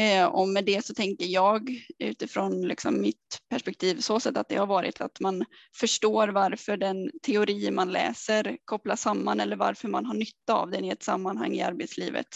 Eh, 0.00 0.26
och 0.26 0.48
med 0.48 0.64
det 0.64 0.86
så 0.86 0.94
tänker 0.94 1.26
jag 1.26 1.70
utifrån 1.98 2.68
liksom 2.68 3.00
mitt 3.00 3.38
perspektiv 3.50 4.00
så 4.00 4.20
sätt 4.20 4.36
att 4.36 4.48
det 4.48 4.56
har 4.56 4.66
varit 4.66 5.00
att 5.00 5.20
man 5.20 5.44
förstår 5.76 6.28
varför 6.28 6.76
den 6.76 7.10
teori 7.22 7.70
man 7.70 7.92
läser 7.92 8.56
kopplas 8.64 9.00
samman 9.00 9.40
eller 9.40 9.56
varför 9.56 9.88
man 9.88 10.06
har 10.06 10.14
nytta 10.14 10.54
av 10.54 10.70
den 10.70 10.84
i 10.84 10.88
ett 10.88 11.02
sammanhang 11.02 11.54
i 11.54 11.62
arbetslivet. 11.62 12.26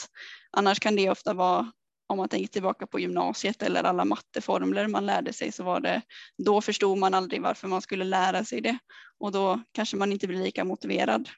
Annars 0.51 0.81
kan 0.81 0.97
det 0.97 1.11
ofta 1.11 1.35
vara 1.35 1.73
om 2.07 2.19
man 2.19 2.29
tänker 2.29 2.49
tillbaka 2.49 2.87
på 2.87 3.01
gymnasiet 3.01 3.63
eller 3.63 3.85
alla 3.85 4.05
matteformler 4.05 4.89
man 4.89 5.07
lärde 5.07 5.33
sig 5.33 5.53
så 5.53 5.65
var 5.65 5.81
det 5.81 6.03
då 6.39 6.61
förstod 6.61 6.99
man 6.99 7.15
aldrig 7.15 7.43
varför 7.43 7.69
man 7.69 7.83
skulle 7.83 8.05
lära 8.05 8.45
sig 8.45 8.61
det 8.61 8.79
och 9.19 9.33
då 9.33 9.63
kanske 9.73 9.97
man 9.97 10.13
inte 10.13 10.27
blir 10.27 10.39
lika 10.39 10.65
motiverad. 10.65 11.29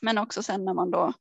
Men 0.00 0.18
också 0.18 0.42
sen 0.42 0.64
när 0.64 0.74
man 0.74 0.90
då 0.90 1.12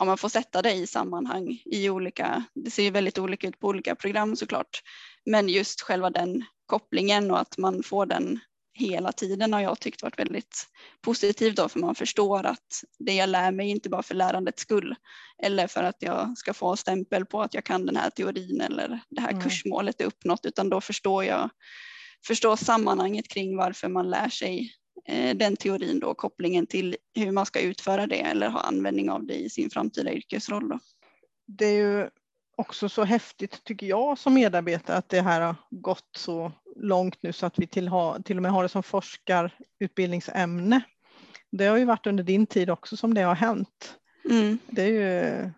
om 0.00 0.06
man 0.06 0.18
får 0.18 0.28
sätta 0.28 0.62
det 0.62 0.72
i 0.72 0.86
sammanhang 0.86 1.62
i 1.64 1.90
olika, 1.90 2.44
det 2.54 2.70
ser 2.70 2.82
ju 2.82 2.90
väldigt 2.90 3.18
olika 3.18 3.48
ut 3.48 3.58
på 3.58 3.66
olika 3.66 3.94
program 3.94 4.36
såklart, 4.36 4.82
men 5.26 5.48
just 5.48 5.80
själva 5.80 6.10
den 6.10 6.44
kopplingen 6.66 7.30
och 7.30 7.40
att 7.40 7.58
man 7.58 7.82
får 7.82 8.06
den 8.06 8.40
hela 8.74 9.12
tiden 9.12 9.52
har 9.52 9.60
jag 9.60 9.80
tyckt 9.80 10.02
varit 10.02 10.18
väldigt 10.18 10.66
positivt 11.00 11.56
då 11.56 11.68
för 11.68 11.78
man 11.78 11.94
förstår 11.94 12.46
att 12.46 12.84
det 12.98 13.14
jag 13.14 13.28
lär 13.28 13.52
mig 13.52 13.68
inte 13.68 13.88
bara 13.88 14.02
för 14.02 14.14
lärandets 14.14 14.62
skull 14.62 14.94
eller 15.42 15.66
för 15.66 15.82
att 15.82 15.96
jag 15.98 16.38
ska 16.38 16.54
få 16.54 16.76
stämpel 16.76 17.26
på 17.26 17.42
att 17.42 17.54
jag 17.54 17.64
kan 17.64 17.86
den 17.86 17.96
här 17.96 18.10
teorin 18.10 18.60
eller 18.60 19.00
det 19.10 19.20
här 19.20 19.30
mm. 19.30 19.42
kursmålet 19.42 20.00
är 20.00 20.04
uppnått 20.04 20.46
utan 20.46 20.70
då 20.70 20.80
förstår 20.80 21.24
jag 21.24 21.50
förstår 22.26 22.56
sammanhanget 22.56 23.28
kring 23.28 23.56
varför 23.56 23.88
man 23.88 24.10
lär 24.10 24.28
sig 24.28 24.72
den 25.34 25.56
teorin 25.56 26.00
då, 26.00 26.14
kopplingen 26.14 26.66
till 26.66 26.96
hur 27.14 27.32
man 27.32 27.46
ska 27.46 27.60
utföra 27.60 28.06
det 28.06 28.20
eller 28.20 28.48
ha 28.48 28.60
användning 28.60 29.10
av 29.10 29.26
det 29.26 29.34
i 29.34 29.50
sin 29.50 29.70
framtida 29.70 30.12
yrkesroll. 30.12 30.68
Då. 30.68 30.78
Det 31.46 31.66
är 31.66 31.74
ju 31.74 32.08
också 32.56 32.88
så 32.88 33.04
häftigt 33.04 33.64
tycker 33.64 33.86
jag 33.86 34.18
som 34.18 34.34
medarbetare 34.34 34.96
att 34.96 35.08
det 35.08 35.20
här 35.20 35.40
har 35.40 35.54
gått 35.70 36.08
så 36.16 36.52
långt 36.76 37.22
nu 37.22 37.32
så 37.32 37.46
att 37.46 37.58
vi 37.58 37.66
till, 37.66 37.88
ha, 37.88 38.22
till 38.22 38.36
och 38.36 38.42
med 38.42 38.52
har 38.52 38.62
det 38.62 38.68
som 38.68 38.82
forskarutbildningsämne. 38.82 40.80
Det 41.52 41.66
har 41.66 41.76
ju 41.76 41.84
varit 41.84 42.06
under 42.06 42.24
din 42.24 42.46
tid 42.46 42.70
också 42.70 42.96
som 42.96 43.14
det 43.14 43.22
har 43.22 43.34
hänt. 43.34 43.94
Mm. 44.30 44.58
Det 44.66 44.82
är 44.82 44.88
ju 44.88 45.50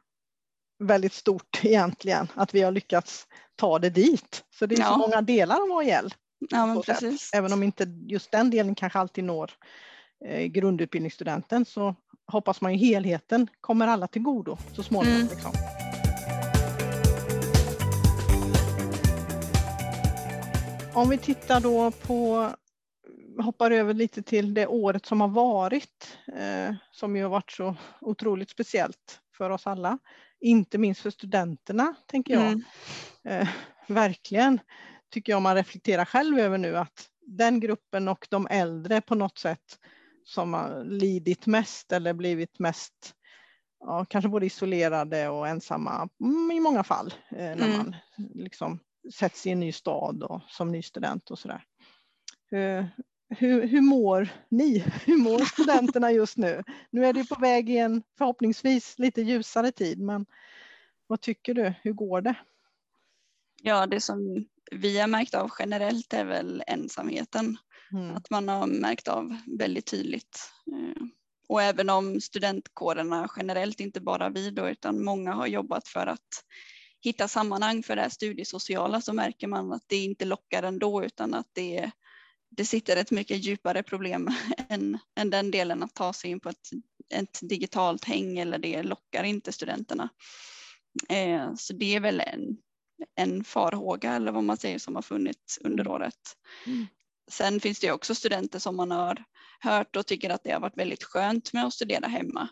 väldigt 0.85 1.13
stort 1.13 1.61
egentligen 1.65 2.29
att 2.35 2.55
vi 2.55 2.63
har 2.63 2.73
lyckats 2.73 3.27
ta 3.57 3.79
det 3.79 3.91
dit. 3.91 4.45
Så 4.51 4.67
det 4.67 4.75
är 4.75 4.81
ja. 4.81 4.87
så 4.87 4.99
många 4.99 5.23
delar 5.23 5.57
av 5.63 5.79
AIL. 5.79 6.15
Ja, 6.51 6.67
men 6.67 6.83
precis. 6.83 7.31
Även 7.35 7.53
om 7.53 7.63
inte 7.63 7.87
just 8.09 8.33
den 8.33 8.51
delen 8.51 8.75
kanske 8.75 8.99
alltid 8.99 9.25
når 9.25 9.51
eh, 10.25 10.45
grundutbildningsstudenten 10.47 11.65
så 11.65 11.95
hoppas 12.27 12.61
man 12.61 12.73
ju 12.73 12.79
helheten 12.79 13.49
kommer 13.61 13.87
alla 13.87 14.07
till 14.07 14.23
godo 14.23 14.59
så 14.73 14.83
småningom. 14.83 15.21
Mm. 15.21 15.29
Liksom. 15.29 15.53
Om 20.95 21.09
vi 21.09 21.19
tittar 21.19 21.61
då 21.61 21.91
på, 21.91 22.51
hoppar 23.39 23.71
över 23.71 23.95
lite 23.95 24.23
till 24.23 24.55
det 24.55 24.67
året 24.67 25.07
som 25.07 25.21
har 25.21 25.29
varit, 25.29 26.19
eh, 26.37 26.75
som 26.91 27.17
ju 27.17 27.23
har 27.23 27.31
varit 27.31 27.53
så 27.53 27.77
otroligt 28.01 28.51
speciellt 28.51 29.21
för 29.37 29.51
oss 29.51 29.67
alla. 29.67 29.99
Inte 30.41 30.79
minst 30.79 31.01
för 31.01 31.11
studenterna, 31.11 31.95
tänker 32.07 32.35
jag. 32.35 32.47
Mm. 32.47 32.63
Eh, 33.25 33.49
verkligen 33.87 34.61
tycker 35.13 35.33
jag 35.33 35.43
man 35.43 35.55
reflekterar 35.55 36.05
själv 36.05 36.39
över 36.39 36.59
nu 36.59 36.77
att 36.77 37.09
den 37.27 37.61
gruppen 37.61 38.09
och 38.09 38.27
de 38.31 38.47
äldre 38.51 39.01
på 39.01 39.15
något 39.15 39.39
sätt 39.39 39.79
som 40.25 40.55
har 40.55 40.85
lidit 40.85 41.47
mest 41.47 41.93
eller 41.93 42.13
blivit 42.13 42.59
mest, 42.59 43.15
ja, 43.81 44.05
kanske 44.09 44.29
både 44.29 44.47
isolerade 44.47 45.29
och 45.29 45.49
ensamma 45.49 46.09
mm, 46.21 46.51
i 46.51 46.61
många 46.61 46.85
fall 46.85 47.15
eh, 47.31 47.37
när 47.37 47.53
mm. 47.53 47.77
man 47.77 47.97
liksom 48.35 48.79
sätts 49.15 49.47
i 49.47 49.51
en 49.51 49.61
ny 49.61 49.73
stad 49.73 50.23
och 50.23 50.41
som 50.49 50.73
ny 50.73 50.83
student 50.83 51.31
och 51.31 51.39
sådär. 51.39 51.65
Hur, 52.51 52.89
hur, 53.29 53.67
hur 53.67 53.81
mår 53.81 54.29
ni? 54.49 54.79
Hur 55.05 55.17
mår 55.17 55.39
studenterna 55.39 56.13
just 56.13 56.37
nu? 56.37 56.63
Nu 56.91 57.07
är 57.07 57.13
det 57.13 57.29
på 57.29 57.41
väg 57.41 57.71
i 57.71 57.79
en 57.79 58.03
förhoppningsvis 58.19 58.99
lite 58.99 59.23
ljusare 59.23 59.73
tid, 59.73 60.01
men 60.01 60.27
vad 61.07 61.21
tycker 61.21 61.55
du? 61.55 61.75
Hur 61.83 61.93
går 61.93 62.21
det? 62.21 62.35
Ja, 63.63 63.87
det 63.87 64.01
som 64.01 64.47
vi 64.73 64.99
har 64.99 65.07
märkt 65.07 65.35
av 65.35 65.51
generellt 65.59 66.13
är 66.13 66.25
väl 66.25 66.63
ensamheten. 66.67 67.59
Mm. 67.93 68.17
Att 68.17 68.31
man 68.31 68.49
har 68.49 68.67
märkt 68.67 69.09
av 69.09 69.37
väldigt 69.59 69.87
tydligt. 69.87 70.51
Eh, 70.73 71.03
och 71.49 71.63
även 71.63 71.91
om 71.91 72.21
studentkårerna 72.21 73.29
generellt, 73.37 73.81
inte 73.81 74.01
bara 74.01 74.29
vi 74.29 74.51
då, 74.51 74.69
utan 74.69 75.05
många 75.05 75.33
har 75.33 75.47
jobbat 75.47 75.89
för 75.89 76.07
att 76.07 76.45
hitta 77.01 77.29
sammanhang 77.29 77.83
för 77.83 77.97
det 77.97 78.03
här 78.03 78.09
studiesociala 78.09 79.01
så 79.01 79.13
märker 79.13 79.47
man 79.47 79.73
att 79.73 79.85
det 79.87 79.97
inte 79.97 80.25
lockar 80.25 80.63
ändå 80.63 81.05
utan 81.05 81.35
att 81.35 81.49
det, 81.53 81.91
det 82.51 82.65
sitter 82.65 82.97
ett 82.97 83.11
mycket 83.11 83.45
djupare 83.45 83.83
problem 83.83 84.29
än, 84.69 84.99
än 85.17 85.31
den 85.31 85.51
delen 85.51 85.83
att 85.83 85.95
ta 85.95 86.13
sig 86.13 86.31
in 86.31 86.41
på 86.41 86.49
ett, 86.49 86.71
ett 87.15 87.39
digitalt 87.43 88.05
häng 88.05 88.39
eller 88.39 88.59
det 88.59 88.83
lockar 88.83 89.25
inte 89.25 89.53
studenterna. 89.53 90.09
Eh, 91.09 91.55
så 91.55 91.73
det 91.73 91.97
är 91.97 92.01
väl 92.01 92.21
en, 92.21 92.57
en 93.15 93.45
farhåga 93.45 94.13
eller 94.13 94.33
vad 94.33 94.45
man 94.45 94.57
säger 94.57 94.79
som 94.79 94.95
har 94.95 95.03
funnits 95.03 95.59
under 95.65 95.85
mm. 95.85 95.93
året. 95.93 96.37
Mm. 96.67 96.87
Sen 97.31 97.61
finns 97.61 97.81
det 97.81 97.93
också 97.93 98.15
studenter 98.15 98.59
som 98.59 98.77
man 98.77 98.91
har 98.91 99.25
hört 99.61 99.97
och 99.97 100.07
tycker 100.07 100.31
att 100.31 100.45
det 100.45 100.53
har 100.53 100.61
varit 100.61 100.79
väldigt 100.79 101.05
skönt 101.05 101.53
med 101.53 101.65
att 101.65 101.75
studera 101.75 102.07
hemma 102.07 102.49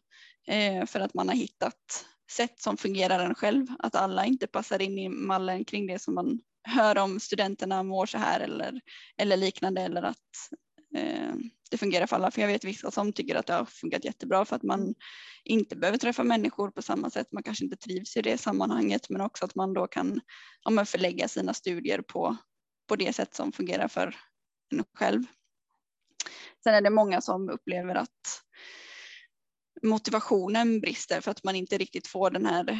eh, 0.46 0.86
för 0.86 1.00
att 1.00 1.14
man 1.14 1.28
har 1.28 1.36
hittat 1.36 2.06
sätt 2.30 2.60
som 2.60 2.76
fungerar 2.76 3.24
en 3.26 3.34
själv, 3.34 3.66
att 3.78 3.94
alla 3.94 4.26
inte 4.26 4.46
passar 4.46 4.82
in 4.82 4.98
i 4.98 5.08
mallen 5.08 5.64
kring 5.64 5.86
det 5.86 5.98
som 5.98 6.14
man 6.14 6.40
hör 6.62 6.98
om 6.98 7.20
studenterna 7.20 7.82
mår 7.82 8.06
så 8.06 8.18
här 8.18 8.40
eller, 8.40 8.80
eller 9.16 9.36
liknande 9.36 9.82
eller 9.82 10.02
att 10.02 10.50
eh, 10.96 11.34
det 11.70 11.78
fungerar 11.78 12.06
för 12.06 12.16
alla. 12.16 12.30
För 12.30 12.40
jag 12.40 12.48
vet 12.48 12.64
vissa 12.64 12.90
som 12.90 13.12
tycker 13.12 13.34
att 13.34 13.46
det 13.46 13.52
har 13.52 13.64
funkat 13.64 14.04
jättebra 14.04 14.44
för 14.44 14.56
att 14.56 14.62
man 14.62 14.94
inte 15.44 15.76
behöver 15.76 15.98
träffa 15.98 16.24
människor 16.24 16.70
på 16.70 16.82
samma 16.82 17.10
sätt. 17.10 17.32
Man 17.32 17.42
kanske 17.42 17.64
inte 17.64 17.76
trivs 17.76 18.16
i 18.16 18.22
det 18.22 18.38
sammanhanget 18.38 19.10
men 19.10 19.20
också 19.20 19.44
att 19.44 19.54
man 19.54 19.72
då 19.72 19.86
kan 19.86 20.20
ja, 20.64 20.84
förlägga 20.84 21.28
sina 21.28 21.54
studier 21.54 22.02
på, 22.02 22.36
på 22.88 22.96
det 22.96 23.12
sätt 23.12 23.34
som 23.34 23.52
fungerar 23.52 23.88
för 23.88 24.16
en 24.72 24.84
själv. 24.94 25.22
Sen 26.64 26.74
är 26.74 26.80
det 26.80 26.90
många 26.90 27.20
som 27.20 27.48
upplever 27.48 27.94
att 27.94 28.42
motivationen 29.82 30.80
brister 30.80 31.20
för 31.20 31.30
att 31.30 31.44
man 31.44 31.56
inte 31.56 31.78
riktigt 31.78 32.06
får 32.06 32.30
den 32.30 32.46
här 32.46 32.70
eh, 32.70 32.78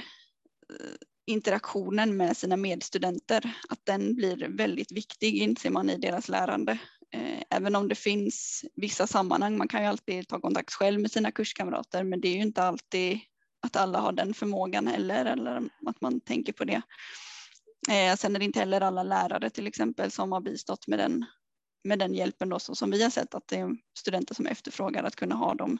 interaktionen 1.26 2.16
med 2.16 2.36
sina 2.36 2.56
medstudenter, 2.56 3.54
att 3.68 3.80
den 3.84 4.14
blir 4.14 4.56
väldigt 4.56 4.92
viktig 4.92 5.36
inser 5.36 5.70
man 5.70 5.90
i 5.90 5.96
deras 5.96 6.28
lärande. 6.28 6.78
Eh, 7.12 7.42
även 7.50 7.76
om 7.76 7.88
det 7.88 7.94
finns 7.94 8.64
vissa 8.74 9.06
sammanhang, 9.06 9.58
man 9.58 9.68
kan 9.68 9.82
ju 9.82 9.86
alltid 9.86 10.28
ta 10.28 10.40
kontakt 10.40 10.74
själv 10.74 11.00
med 11.00 11.10
sina 11.10 11.30
kurskamrater, 11.30 12.04
men 12.04 12.20
det 12.20 12.28
är 12.28 12.34
ju 12.34 12.42
inte 12.42 12.62
alltid 12.62 13.18
att 13.62 13.76
alla 13.76 14.00
har 14.00 14.12
den 14.12 14.34
förmågan 14.34 14.86
heller, 14.86 15.24
eller 15.24 15.70
att 15.86 16.00
man 16.00 16.20
tänker 16.20 16.52
på 16.52 16.64
det. 16.64 16.82
Sen 18.18 18.34
är 18.36 18.38
det 18.38 18.44
inte 18.44 18.58
heller 18.58 18.80
alla 18.80 19.02
lärare 19.02 19.50
till 19.50 19.66
exempel 19.66 20.10
som 20.10 20.32
har 20.32 20.40
bistått 20.40 20.86
med 20.86 20.98
den, 20.98 21.24
med 21.84 21.98
den 21.98 22.14
hjälpen 22.14 22.48
då, 22.48 22.58
så 22.58 22.74
som 22.74 22.90
vi 22.90 23.02
har 23.02 23.10
sett 23.10 23.34
att 23.34 23.48
det 23.48 23.56
är 23.56 23.76
studenter 23.98 24.34
som 24.34 24.46
efterfrågar 24.46 25.04
att 25.04 25.16
kunna 25.16 25.34
ha 25.34 25.54
de 25.54 25.78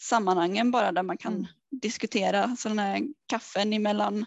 sammanhangen 0.00 0.70
bara 0.70 0.92
där 0.92 1.02
man 1.02 1.18
kan 1.18 1.32
mm. 1.32 1.46
diskutera. 1.82 2.56
Sådana 2.56 2.82
här 2.82 3.02
kaffen 3.26 3.72
emellan 3.72 4.24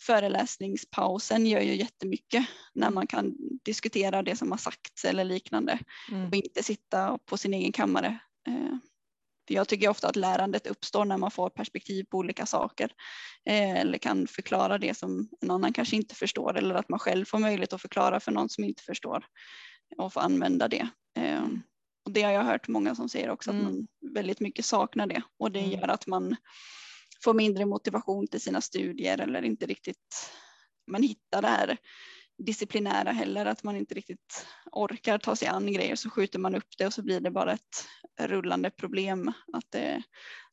föreläsningspausen 0.00 1.46
gör 1.46 1.60
ju 1.60 1.74
jättemycket 1.74 2.46
när 2.74 2.86
mm. 2.86 2.94
man 2.94 3.06
kan 3.06 3.34
diskutera 3.64 4.22
det 4.22 4.36
som 4.36 4.50
har 4.50 4.58
sagts 4.58 5.04
eller 5.04 5.24
liknande 5.24 5.78
mm. 6.12 6.28
och 6.28 6.34
inte 6.34 6.62
sitta 6.62 7.18
på 7.18 7.36
sin 7.36 7.54
egen 7.54 7.72
kammare. 7.72 8.18
Eh, 8.48 8.76
för 9.48 9.54
jag 9.54 9.68
tycker 9.68 9.88
ofta 9.88 10.08
att 10.08 10.16
lärandet 10.16 10.66
uppstår 10.66 11.04
när 11.04 11.18
man 11.18 11.30
får 11.30 11.50
perspektiv 11.50 12.04
på 12.04 12.18
olika 12.18 12.46
saker 12.46 12.90
eh, 13.46 13.70
eller 13.70 13.98
kan 13.98 14.26
förklara 14.26 14.78
det 14.78 14.94
som 14.94 15.28
en 15.40 15.50
annan 15.50 15.72
kanske 15.72 15.96
inte 15.96 16.14
förstår 16.14 16.58
eller 16.58 16.74
att 16.74 16.88
man 16.88 16.98
själv 16.98 17.24
får 17.24 17.38
möjlighet 17.38 17.72
att 17.72 17.82
förklara 17.82 18.20
för 18.20 18.32
någon 18.32 18.48
som 18.48 18.64
inte 18.64 18.82
förstår 18.82 19.24
och 19.96 20.12
få 20.12 20.20
använda 20.20 20.68
det. 20.68 20.88
Och 22.06 22.12
det 22.12 22.22
har 22.22 22.32
jag 22.32 22.44
hört 22.44 22.68
många 22.68 22.94
som 22.94 23.08
säger 23.08 23.30
också 23.30 23.50
mm. 23.50 23.66
att 23.66 23.72
man 23.72 23.86
väldigt 24.14 24.40
mycket 24.40 24.64
saknar 24.64 25.06
det 25.06 25.22
och 25.38 25.52
det 25.52 25.60
mm. 25.60 25.70
gör 25.70 25.88
att 25.88 26.06
man 26.06 26.36
får 27.24 27.34
mindre 27.34 27.66
motivation 27.66 28.26
till 28.26 28.40
sina 28.40 28.60
studier 28.60 29.18
eller 29.18 29.42
inte 29.42 29.66
riktigt 29.66 30.30
man 30.86 31.02
hittar 31.02 31.42
det 31.42 31.48
här 31.48 31.76
disciplinära 32.38 33.10
heller, 33.10 33.46
att 33.46 33.62
man 33.62 33.76
inte 33.76 33.94
riktigt 33.94 34.46
orkar 34.72 35.18
ta 35.18 35.36
sig 35.36 35.48
an 35.48 35.72
grejer 35.72 35.96
så 35.96 36.10
skjuter 36.10 36.38
man 36.38 36.54
upp 36.54 36.78
det 36.78 36.86
och 36.86 36.92
så 36.92 37.02
blir 37.02 37.20
det 37.20 37.30
bara 37.30 37.52
ett 37.52 37.86
rullande 38.20 38.70
problem. 38.70 39.32
Att 39.52 39.70
det, 39.70 40.02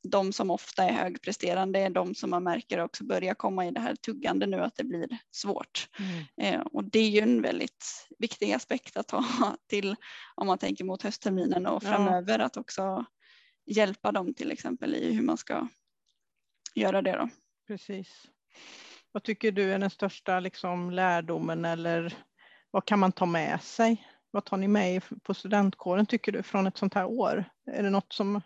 de 0.04 0.34
som 0.34 0.52
ofta 0.52 0.84
är 0.84 0.94
högpresterande 0.94 1.80
är 1.80 1.90
de 1.90 2.16
som 2.16 2.30
man 2.30 2.44
märker 2.44 2.80
också 2.80 3.04
börjar 3.04 3.34
komma 3.34 3.68
i 3.68 3.72
det 3.72 3.80
här 3.80 3.96
tuggande 3.96 4.46
nu 4.46 4.58
att 4.58 4.76
det 4.76 4.84
blir 4.84 5.18
svårt. 5.32 5.90
Mm. 6.00 6.24
Eh, 6.56 6.62
och 6.62 6.84
det 6.84 7.00
är 7.00 7.10
ju 7.10 7.20
en 7.20 7.42
väldigt 7.42 8.08
viktig 8.20 8.54
aspekt 8.54 8.98
att 8.98 9.12
ha 9.12 9.26
till 9.70 9.96
om 10.36 10.48
man 10.48 10.58
tänker 10.58 10.84
mot 10.84 11.02
höstterminen 11.02 11.66
och 11.66 11.84
framöver 11.84 12.40
ja. 12.40 12.46
att 12.46 12.58
också 12.58 13.06
hjälpa 13.66 14.12
dem 14.12 14.34
till 14.34 14.52
exempel 14.52 14.96
i 14.96 15.14
hur 15.14 15.24
man 15.24 15.38
ska 15.38 15.68
göra 16.76 17.02
det 17.02 17.12
då. 17.12 17.30
Precis. 17.68 18.28
Vad 19.14 19.24
tycker 19.24 19.52
du 19.52 19.74
är 19.74 19.80
den 19.80 19.90
största 19.90 20.40
liksom, 20.40 20.92
lärdomen 20.92 21.66
eller 21.66 22.14
vad 22.72 22.86
kan 22.86 23.00
man 23.00 23.12
ta 23.12 23.26
med 23.26 23.62
sig? 23.62 24.08
Vad 24.32 24.46
tar 24.46 24.58
ni 24.58 24.68
med 24.68 25.04
på 25.24 25.34
studentkåren 25.34 26.06
tycker 26.06 26.32
du 26.32 26.44
från 26.44 26.68
ett 26.68 26.78
sånt 26.78 26.94
här 26.94 27.06
år? 27.06 27.46
Är 27.72 27.84
det 27.84 27.90
något 27.90 28.14
som 28.14 28.42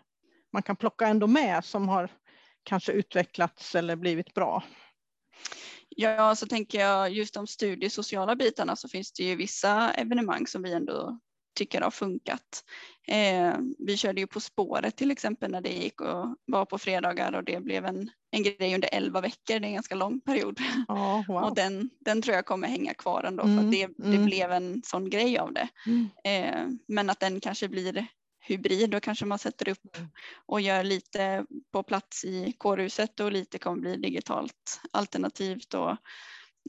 man 0.52 0.62
kan 0.62 0.76
plocka 0.76 1.06
ändå 1.06 1.26
med 1.26 1.64
som 1.64 1.88
har 1.88 2.10
kanske 2.62 2.92
utvecklats 2.92 3.74
eller 3.74 3.96
blivit 3.96 4.34
bra? 4.34 4.62
Ja, 5.88 6.34
så 6.34 6.46
tänker 6.46 6.80
jag 6.80 7.12
just 7.12 7.34
de 7.34 7.46
studiesociala 7.46 8.36
bitarna 8.36 8.76
så 8.76 8.88
finns 8.88 9.12
det 9.12 9.22
ju 9.22 9.36
vissa 9.36 9.90
evenemang 9.90 10.46
som 10.46 10.62
vi 10.62 10.72
ändå 10.72 11.18
tycker 11.58 11.80
har 11.80 11.90
funkat. 11.90 12.64
Eh, 13.08 13.54
vi 13.78 13.96
körde 13.96 14.20
ju 14.20 14.26
På 14.26 14.40
spåret 14.40 14.96
till 14.96 15.10
exempel 15.10 15.50
när 15.50 15.60
det 15.60 15.72
gick 15.72 16.00
och 16.00 16.36
var 16.46 16.64
på 16.64 16.78
fredagar 16.78 17.32
och 17.32 17.44
det 17.44 17.60
blev 17.60 17.84
en, 17.84 18.10
en 18.30 18.42
grej 18.42 18.74
under 18.74 18.88
elva 18.92 19.20
veckor. 19.20 19.58
Det 19.60 19.66
är 19.66 19.68
en 19.68 19.74
ganska 19.74 19.94
lång 19.94 20.20
period. 20.20 20.60
Oh, 20.88 21.26
wow. 21.26 21.42
och 21.42 21.54
den, 21.54 21.90
den 22.00 22.22
tror 22.22 22.34
jag 22.34 22.46
kommer 22.46 22.68
hänga 22.68 22.94
kvar 22.94 23.24
ändå 23.24 23.42
mm, 23.42 23.56
för 23.56 23.70
det, 23.70 23.86
det 23.96 24.16
mm. 24.16 24.26
blev 24.26 24.52
en 24.52 24.82
sån 24.84 25.10
grej 25.10 25.38
av 25.38 25.52
det. 25.52 25.68
Mm. 25.86 26.08
Eh, 26.24 26.78
men 26.88 27.10
att 27.10 27.20
den 27.20 27.40
kanske 27.40 27.68
blir 27.68 28.06
hybrid. 28.40 28.90
Då 28.90 29.00
kanske 29.00 29.24
man 29.24 29.38
sätter 29.38 29.68
upp 29.68 29.96
mm. 29.96 30.08
och 30.46 30.60
gör 30.60 30.84
lite 30.84 31.44
på 31.72 31.82
plats 31.82 32.24
i 32.24 32.52
kårhuset 32.58 33.20
och 33.20 33.32
lite 33.32 33.58
kommer 33.58 33.80
bli 33.80 33.96
digitalt 33.96 34.80
alternativt. 34.92 35.74
Och, 35.74 35.96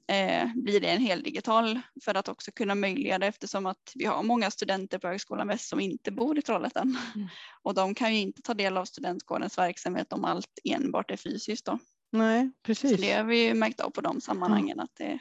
eh, 0.07 0.49
blir 0.55 0.81
det 0.81 0.87
en 0.87 1.01
hel 1.01 1.23
digital 1.23 1.79
för 2.03 2.15
att 2.15 2.27
också 2.27 2.51
kunna 2.51 2.75
möjliggöra 2.75 3.19
det 3.19 3.27
eftersom 3.27 3.65
att 3.65 3.91
vi 3.95 4.05
har 4.05 4.23
många 4.23 4.51
studenter 4.51 4.99
på 4.99 5.07
Högskolan 5.07 5.47
Väst 5.47 5.69
som 5.69 5.79
inte 5.79 6.11
bor 6.11 6.37
i 6.37 6.41
Trollhättan 6.41 6.97
mm. 7.15 7.27
och 7.63 7.73
de 7.73 7.95
kan 7.95 8.15
ju 8.15 8.21
inte 8.21 8.41
ta 8.41 8.53
del 8.53 8.77
av 8.77 8.85
studentkårens 8.85 9.57
verksamhet 9.57 10.13
om 10.13 10.25
allt 10.25 10.59
enbart 10.63 11.11
är 11.11 11.17
fysiskt. 11.17 11.65
Då. 11.65 11.79
Nej, 12.11 12.51
precis. 12.63 12.91
Så 12.91 12.97
det 13.01 13.13
har 13.13 13.23
vi 13.23 13.53
märkt 13.53 13.79
av 13.79 13.89
på 13.89 14.01
de 14.01 14.21
sammanhangen 14.21 14.79
mm. 14.79 14.83
att 14.83 14.95
det 14.97 15.19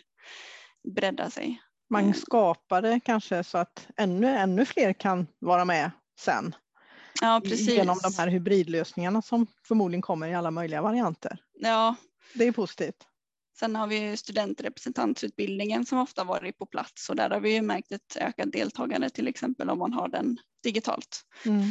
breddar 0.95 1.31
sig. 1.31 1.63
Man 1.91 2.09
eh. 2.09 2.13
skapar 2.13 2.83
det 2.83 3.01
kanske 3.05 3.45
så 3.45 3.59
att 3.59 3.87
ännu, 3.97 4.29
ännu 4.29 4.65
fler 4.65 4.93
kan 4.93 5.27
vara 5.39 5.65
med 5.65 5.91
sen. 6.21 6.55
Ja, 7.21 7.41
precis. 7.45 7.69
Genom 7.69 7.99
de 8.03 8.15
här 8.19 8.29
hybridlösningarna 8.29 9.23
som 9.23 9.47
förmodligen 9.69 10.03
kommer 10.03 10.29
i 10.29 10.35
alla 10.35 10.51
möjliga 10.51 10.83
varianter. 10.83 11.39
Ja. 11.55 11.95
Det 12.35 12.45
är 12.45 12.53
positivt. 12.53 13.07
Sen 13.61 13.77
har 13.77 13.87
vi 13.87 14.17
studentrepresentantsutbildningen 14.17 15.87
som 15.87 15.99
ofta 15.99 16.25
varit 16.25 16.59
på 16.59 16.67
plats 16.67 17.11
och 17.11 17.17
där 17.17 17.31
har 17.31 17.41
vi 17.41 17.61
märkt 17.61 17.93
ett 17.93 18.17
ökat 18.17 18.53
deltagande 18.53 19.11
till 19.11 19.29
exempel 19.29 19.71
om 19.71 19.79
man 19.79 19.93
har 19.93 20.09
den 20.09 20.39
digitalt. 20.63 21.23
Mm. 21.45 21.65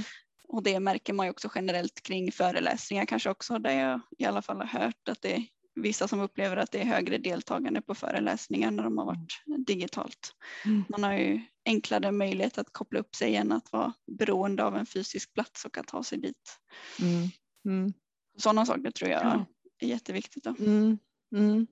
Och 0.47 0.63
det 0.63 0.79
märker 0.79 1.13
man 1.13 1.25
ju 1.25 1.29
också 1.29 1.51
generellt 1.55 2.01
kring 2.01 2.31
föreläsningar 2.31 3.05
kanske 3.05 3.29
också 3.29 3.59
där 3.59 3.71
jag 3.71 4.01
i 4.17 4.25
alla 4.25 4.41
fall 4.41 4.57
har 4.57 4.79
hört 4.79 5.09
att 5.09 5.21
det 5.21 5.35
är 5.35 5.45
vissa 5.75 6.07
som 6.07 6.19
upplever 6.19 6.57
att 6.57 6.71
det 6.71 6.81
är 6.81 6.85
högre 6.85 7.17
deltagande 7.17 7.81
på 7.81 7.95
föreläsningar 7.95 8.71
när 8.71 8.83
de 8.83 8.97
har 8.97 9.05
varit 9.05 9.43
digitalt. 9.67 10.33
Mm. 10.65 10.83
Man 10.89 11.03
har 11.03 11.13
ju 11.13 11.41
enklare 11.65 12.11
möjlighet 12.11 12.57
att 12.57 12.73
koppla 12.73 12.99
upp 12.99 13.15
sig 13.15 13.35
än 13.35 13.51
att 13.51 13.71
vara 13.71 13.93
beroende 14.11 14.63
av 14.63 14.77
en 14.77 14.85
fysisk 14.85 15.33
plats 15.33 15.65
och 15.65 15.77
att 15.77 15.87
ta 15.87 16.03
sig 16.03 16.17
dit. 16.17 16.59
Mm. 17.01 17.29
Mm. 17.65 17.93
Sådana 18.37 18.65
saker 18.65 18.91
tror 18.91 19.11
jag 19.11 19.23
ja. 19.23 19.45
är 19.79 19.87
jätteviktigt. 19.87 20.43
Då. 20.43 20.55
Mm. 20.59 21.67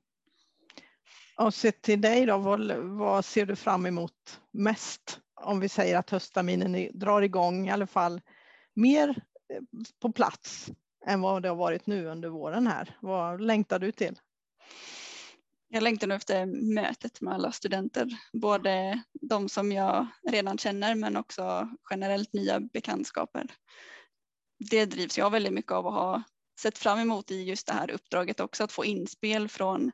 Och 1.37 1.53
sett 1.53 1.81
till 1.81 2.01
dig 2.01 2.25
då, 2.25 2.37
vad, 2.37 2.71
vad, 2.71 3.25
ser 3.25 3.45
du 3.45 3.55
fram 3.55 3.85
emot 3.85 4.41
mest? 4.51 5.19
Om 5.41 5.59
vi 5.59 5.69
säger 5.69 5.97
att 5.97 6.09
höstterminen 6.09 6.89
drar 6.93 7.21
igång 7.21 7.67
i 7.67 7.71
alla 7.71 7.87
fall 7.87 8.21
mer 8.73 9.09
eh, 9.53 9.61
på 10.01 10.11
plats 10.11 10.71
än 11.05 11.21
vad 11.21 11.41
det 11.41 11.49
har 11.49 11.55
varit 11.55 11.87
nu 11.87 12.05
under 12.05 12.29
våren 12.29 12.67
här. 12.67 12.97
Vad 13.01 13.41
längtar 13.41 13.79
du 13.79 13.91
till? 13.91 14.19
Jag 15.67 15.83
längtar 15.83 16.07
nog 16.07 16.15
efter 16.15 16.45
mötet 16.75 17.21
med 17.21 17.33
alla 17.33 17.51
studenter, 17.51 18.07
både 18.33 19.03
de 19.21 19.49
som 19.49 19.71
jag 19.71 20.07
redan 20.29 20.57
känner 20.57 20.95
men 20.95 21.17
också 21.17 21.69
generellt 21.89 22.33
nya 22.33 22.59
bekantskaper. 22.59 23.47
Det 24.69 24.85
drivs 24.85 25.17
jag 25.17 25.29
väldigt 25.29 25.53
mycket 25.53 25.71
av 25.71 25.87
att 25.87 25.93
ha 25.93 26.23
sett 26.59 26.77
fram 26.77 26.99
emot 26.99 27.31
i 27.31 27.43
just 27.43 27.67
det 27.67 27.73
här 27.73 27.91
uppdraget 27.91 28.39
också, 28.39 28.63
att 28.63 28.71
få 28.71 28.85
inspel 28.85 29.49
från 29.49 29.91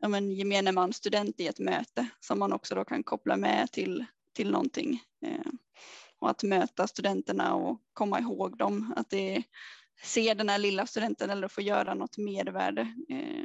ja, 0.00 0.08
men, 0.08 0.32
gemene 0.32 0.72
man 0.72 0.92
student 0.92 1.40
i 1.40 1.46
ett 1.46 1.58
möte 1.58 2.08
som 2.20 2.38
man 2.38 2.52
också 2.52 2.74
då 2.74 2.84
kan 2.84 3.02
koppla 3.02 3.36
med 3.36 3.72
till, 3.72 4.04
till 4.34 4.50
någonting. 4.50 5.02
Eh, 5.26 5.52
och 6.18 6.30
att 6.30 6.42
möta 6.42 6.86
studenterna 6.86 7.54
och 7.54 7.80
komma 7.92 8.20
ihåg 8.20 8.58
dem, 8.58 8.92
att 8.96 9.10
det 9.10 9.42
se 10.02 10.34
den 10.34 10.48
här 10.48 10.58
lilla 10.58 10.86
studenten 10.86 11.30
eller 11.30 11.48
få 11.48 11.60
göra 11.60 11.94
något 11.94 12.18
mervärde 12.18 12.80
eh, 13.08 13.44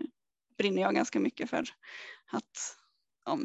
brinner 0.57 0.81
jag 0.81 0.95
ganska 0.95 1.19
mycket 1.19 1.49
för. 1.49 1.65
Att 2.31 2.77
ja, 3.25 3.39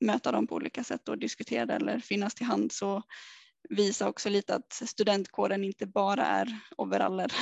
möta 0.00 0.32
dem 0.32 0.46
på 0.46 0.54
olika 0.54 0.84
sätt 0.84 1.08
och 1.08 1.18
diskutera 1.18 1.74
eller 1.74 1.98
finnas 1.98 2.34
till 2.34 2.46
hands 2.46 2.82
och 2.82 3.02
visa 3.68 4.08
också 4.08 4.28
lite 4.28 4.54
att 4.54 4.72
studentkåren 4.72 5.64
inte 5.64 5.86
bara 5.86 6.26
är 6.26 6.60
overaller 6.76 7.32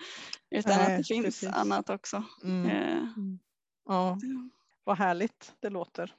utan 0.50 0.78
Nej, 0.78 0.92
att 0.92 0.98
det 0.98 1.04
finns 1.04 1.24
precis. 1.24 1.48
annat 1.48 1.90
också. 1.90 2.24
Mm. 2.44 2.66
Eh, 2.66 2.96
mm. 3.16 3.38
ja. 3.88 4.18
Vad 4.84 4.98
härligt 4.98 5.54
det 5.60 5.70
låter. 5.70 6.14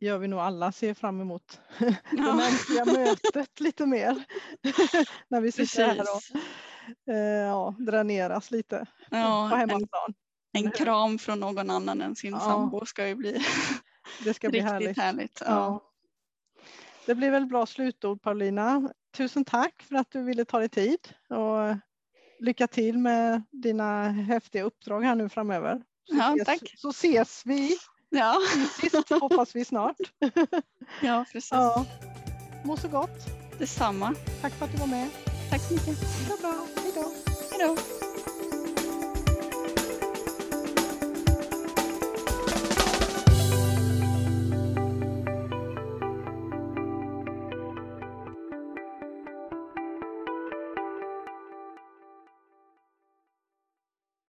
gör 0.00 0.18
vi 0.18 0.28
nog 0.28 0.40
alla 0.40 0.72
ser 0.72 0.94
fram 0.94 1.20
emot 1.20 1.60
ja. 1.78 1.86
det 2.10 2.34
mänskliga 2.34 2.84
mötet 2.84 3.60
lite 3.60 3.86
mer 3.86 4.24
när 5.28 5.40
vi 5.40 5.52
sitter 5.52 5.64
Precis. 5.64 5.78
här 5.78 6.00
och 6.00 7.14
eh, 7.14 7.46
ja, 7.46 7.74
dräneras 7.78 8.50
lite 8.50 8.86
ja, 9.10 9.48
på 9.50 9.56
hemmaplan. 9.56 10.14
En, 10.52 10.64
en 10.64 10.70
kram 10.70 11.18
från 11.18 11.40
någon 11.40 11.70
annan 11.70 12.00
än 12.00 12.16
sin 12.16 12.32
ja. 12.32 12.40
sambo 12.40 12.86
ska 12.86 13.08
ju 13.08 13.14
bli 13.14 13.44
det 14.24 14.34
ska 14.34 14.48
bli 14.48 14.58
riktigt 14.58 14.72
härligt. 14.72 14.98
härligt. 14.98 15.42
Ja. 15.46 15.88
Det 17.06 17.14
blir 17.14 17.30
väl 17.30 17.46
bra 17.46 17.66
slutord 17.66 18.22
Paulina. 18.22 18.92
Tusen 19.16 19.44
tack 19.44 19.82
för 19.82 19.96
att 19.96 20.10
du 20.10 20.22
ville 20.22 20.44
ta 20.44 20.58
dig 20.58 20.68
tid 20.68 21.08
och 21.28 21.76
lycka 22.38 22.66
till 22.66 22.98
med 22.98 23.42
dina 23.50 24.08
häftiga 24.08 24.62
uppdrag 24.62 25.02
här 25.02 25.14
nu 25.14 25.28
framöver. 25.28 25.82
Så, 26.12 26.18
ja, 26.18 26.34
ses, 26.34 26.46
tack. 26.46 26.74
så 26.76 26.88
ses 26.88 27.42
vi 27.44 27.76
ja. 28.10 28.36
sist 28.80 29.10
hoppas 29.20 29.56
vi 29.56 29.64
snart. 29.64 29.96
ja, 31.00 31.24
precis. 31.32 31.52
Ja. 31.52 31.84
Må 32.64 32.76
så 32.76 32.88
gott. 32.88 33.26
Detsamma. 33.58 34.14
Tack 34.40 34.52
för 34.52 34.64
att 34.64 34.72
du 34.72 34.78
var 34.78 34.86
med. 34.86 35.08
Tack 35.50 35.60
så 35.60 35.74
mycket. 35.74 35.98
Ha 36.28 36.36
bra. 36.36 36.66
Hej 36.76 36.92
då. 36.94 37.12
Hej 37.50 37.66
då. 37.68 38.01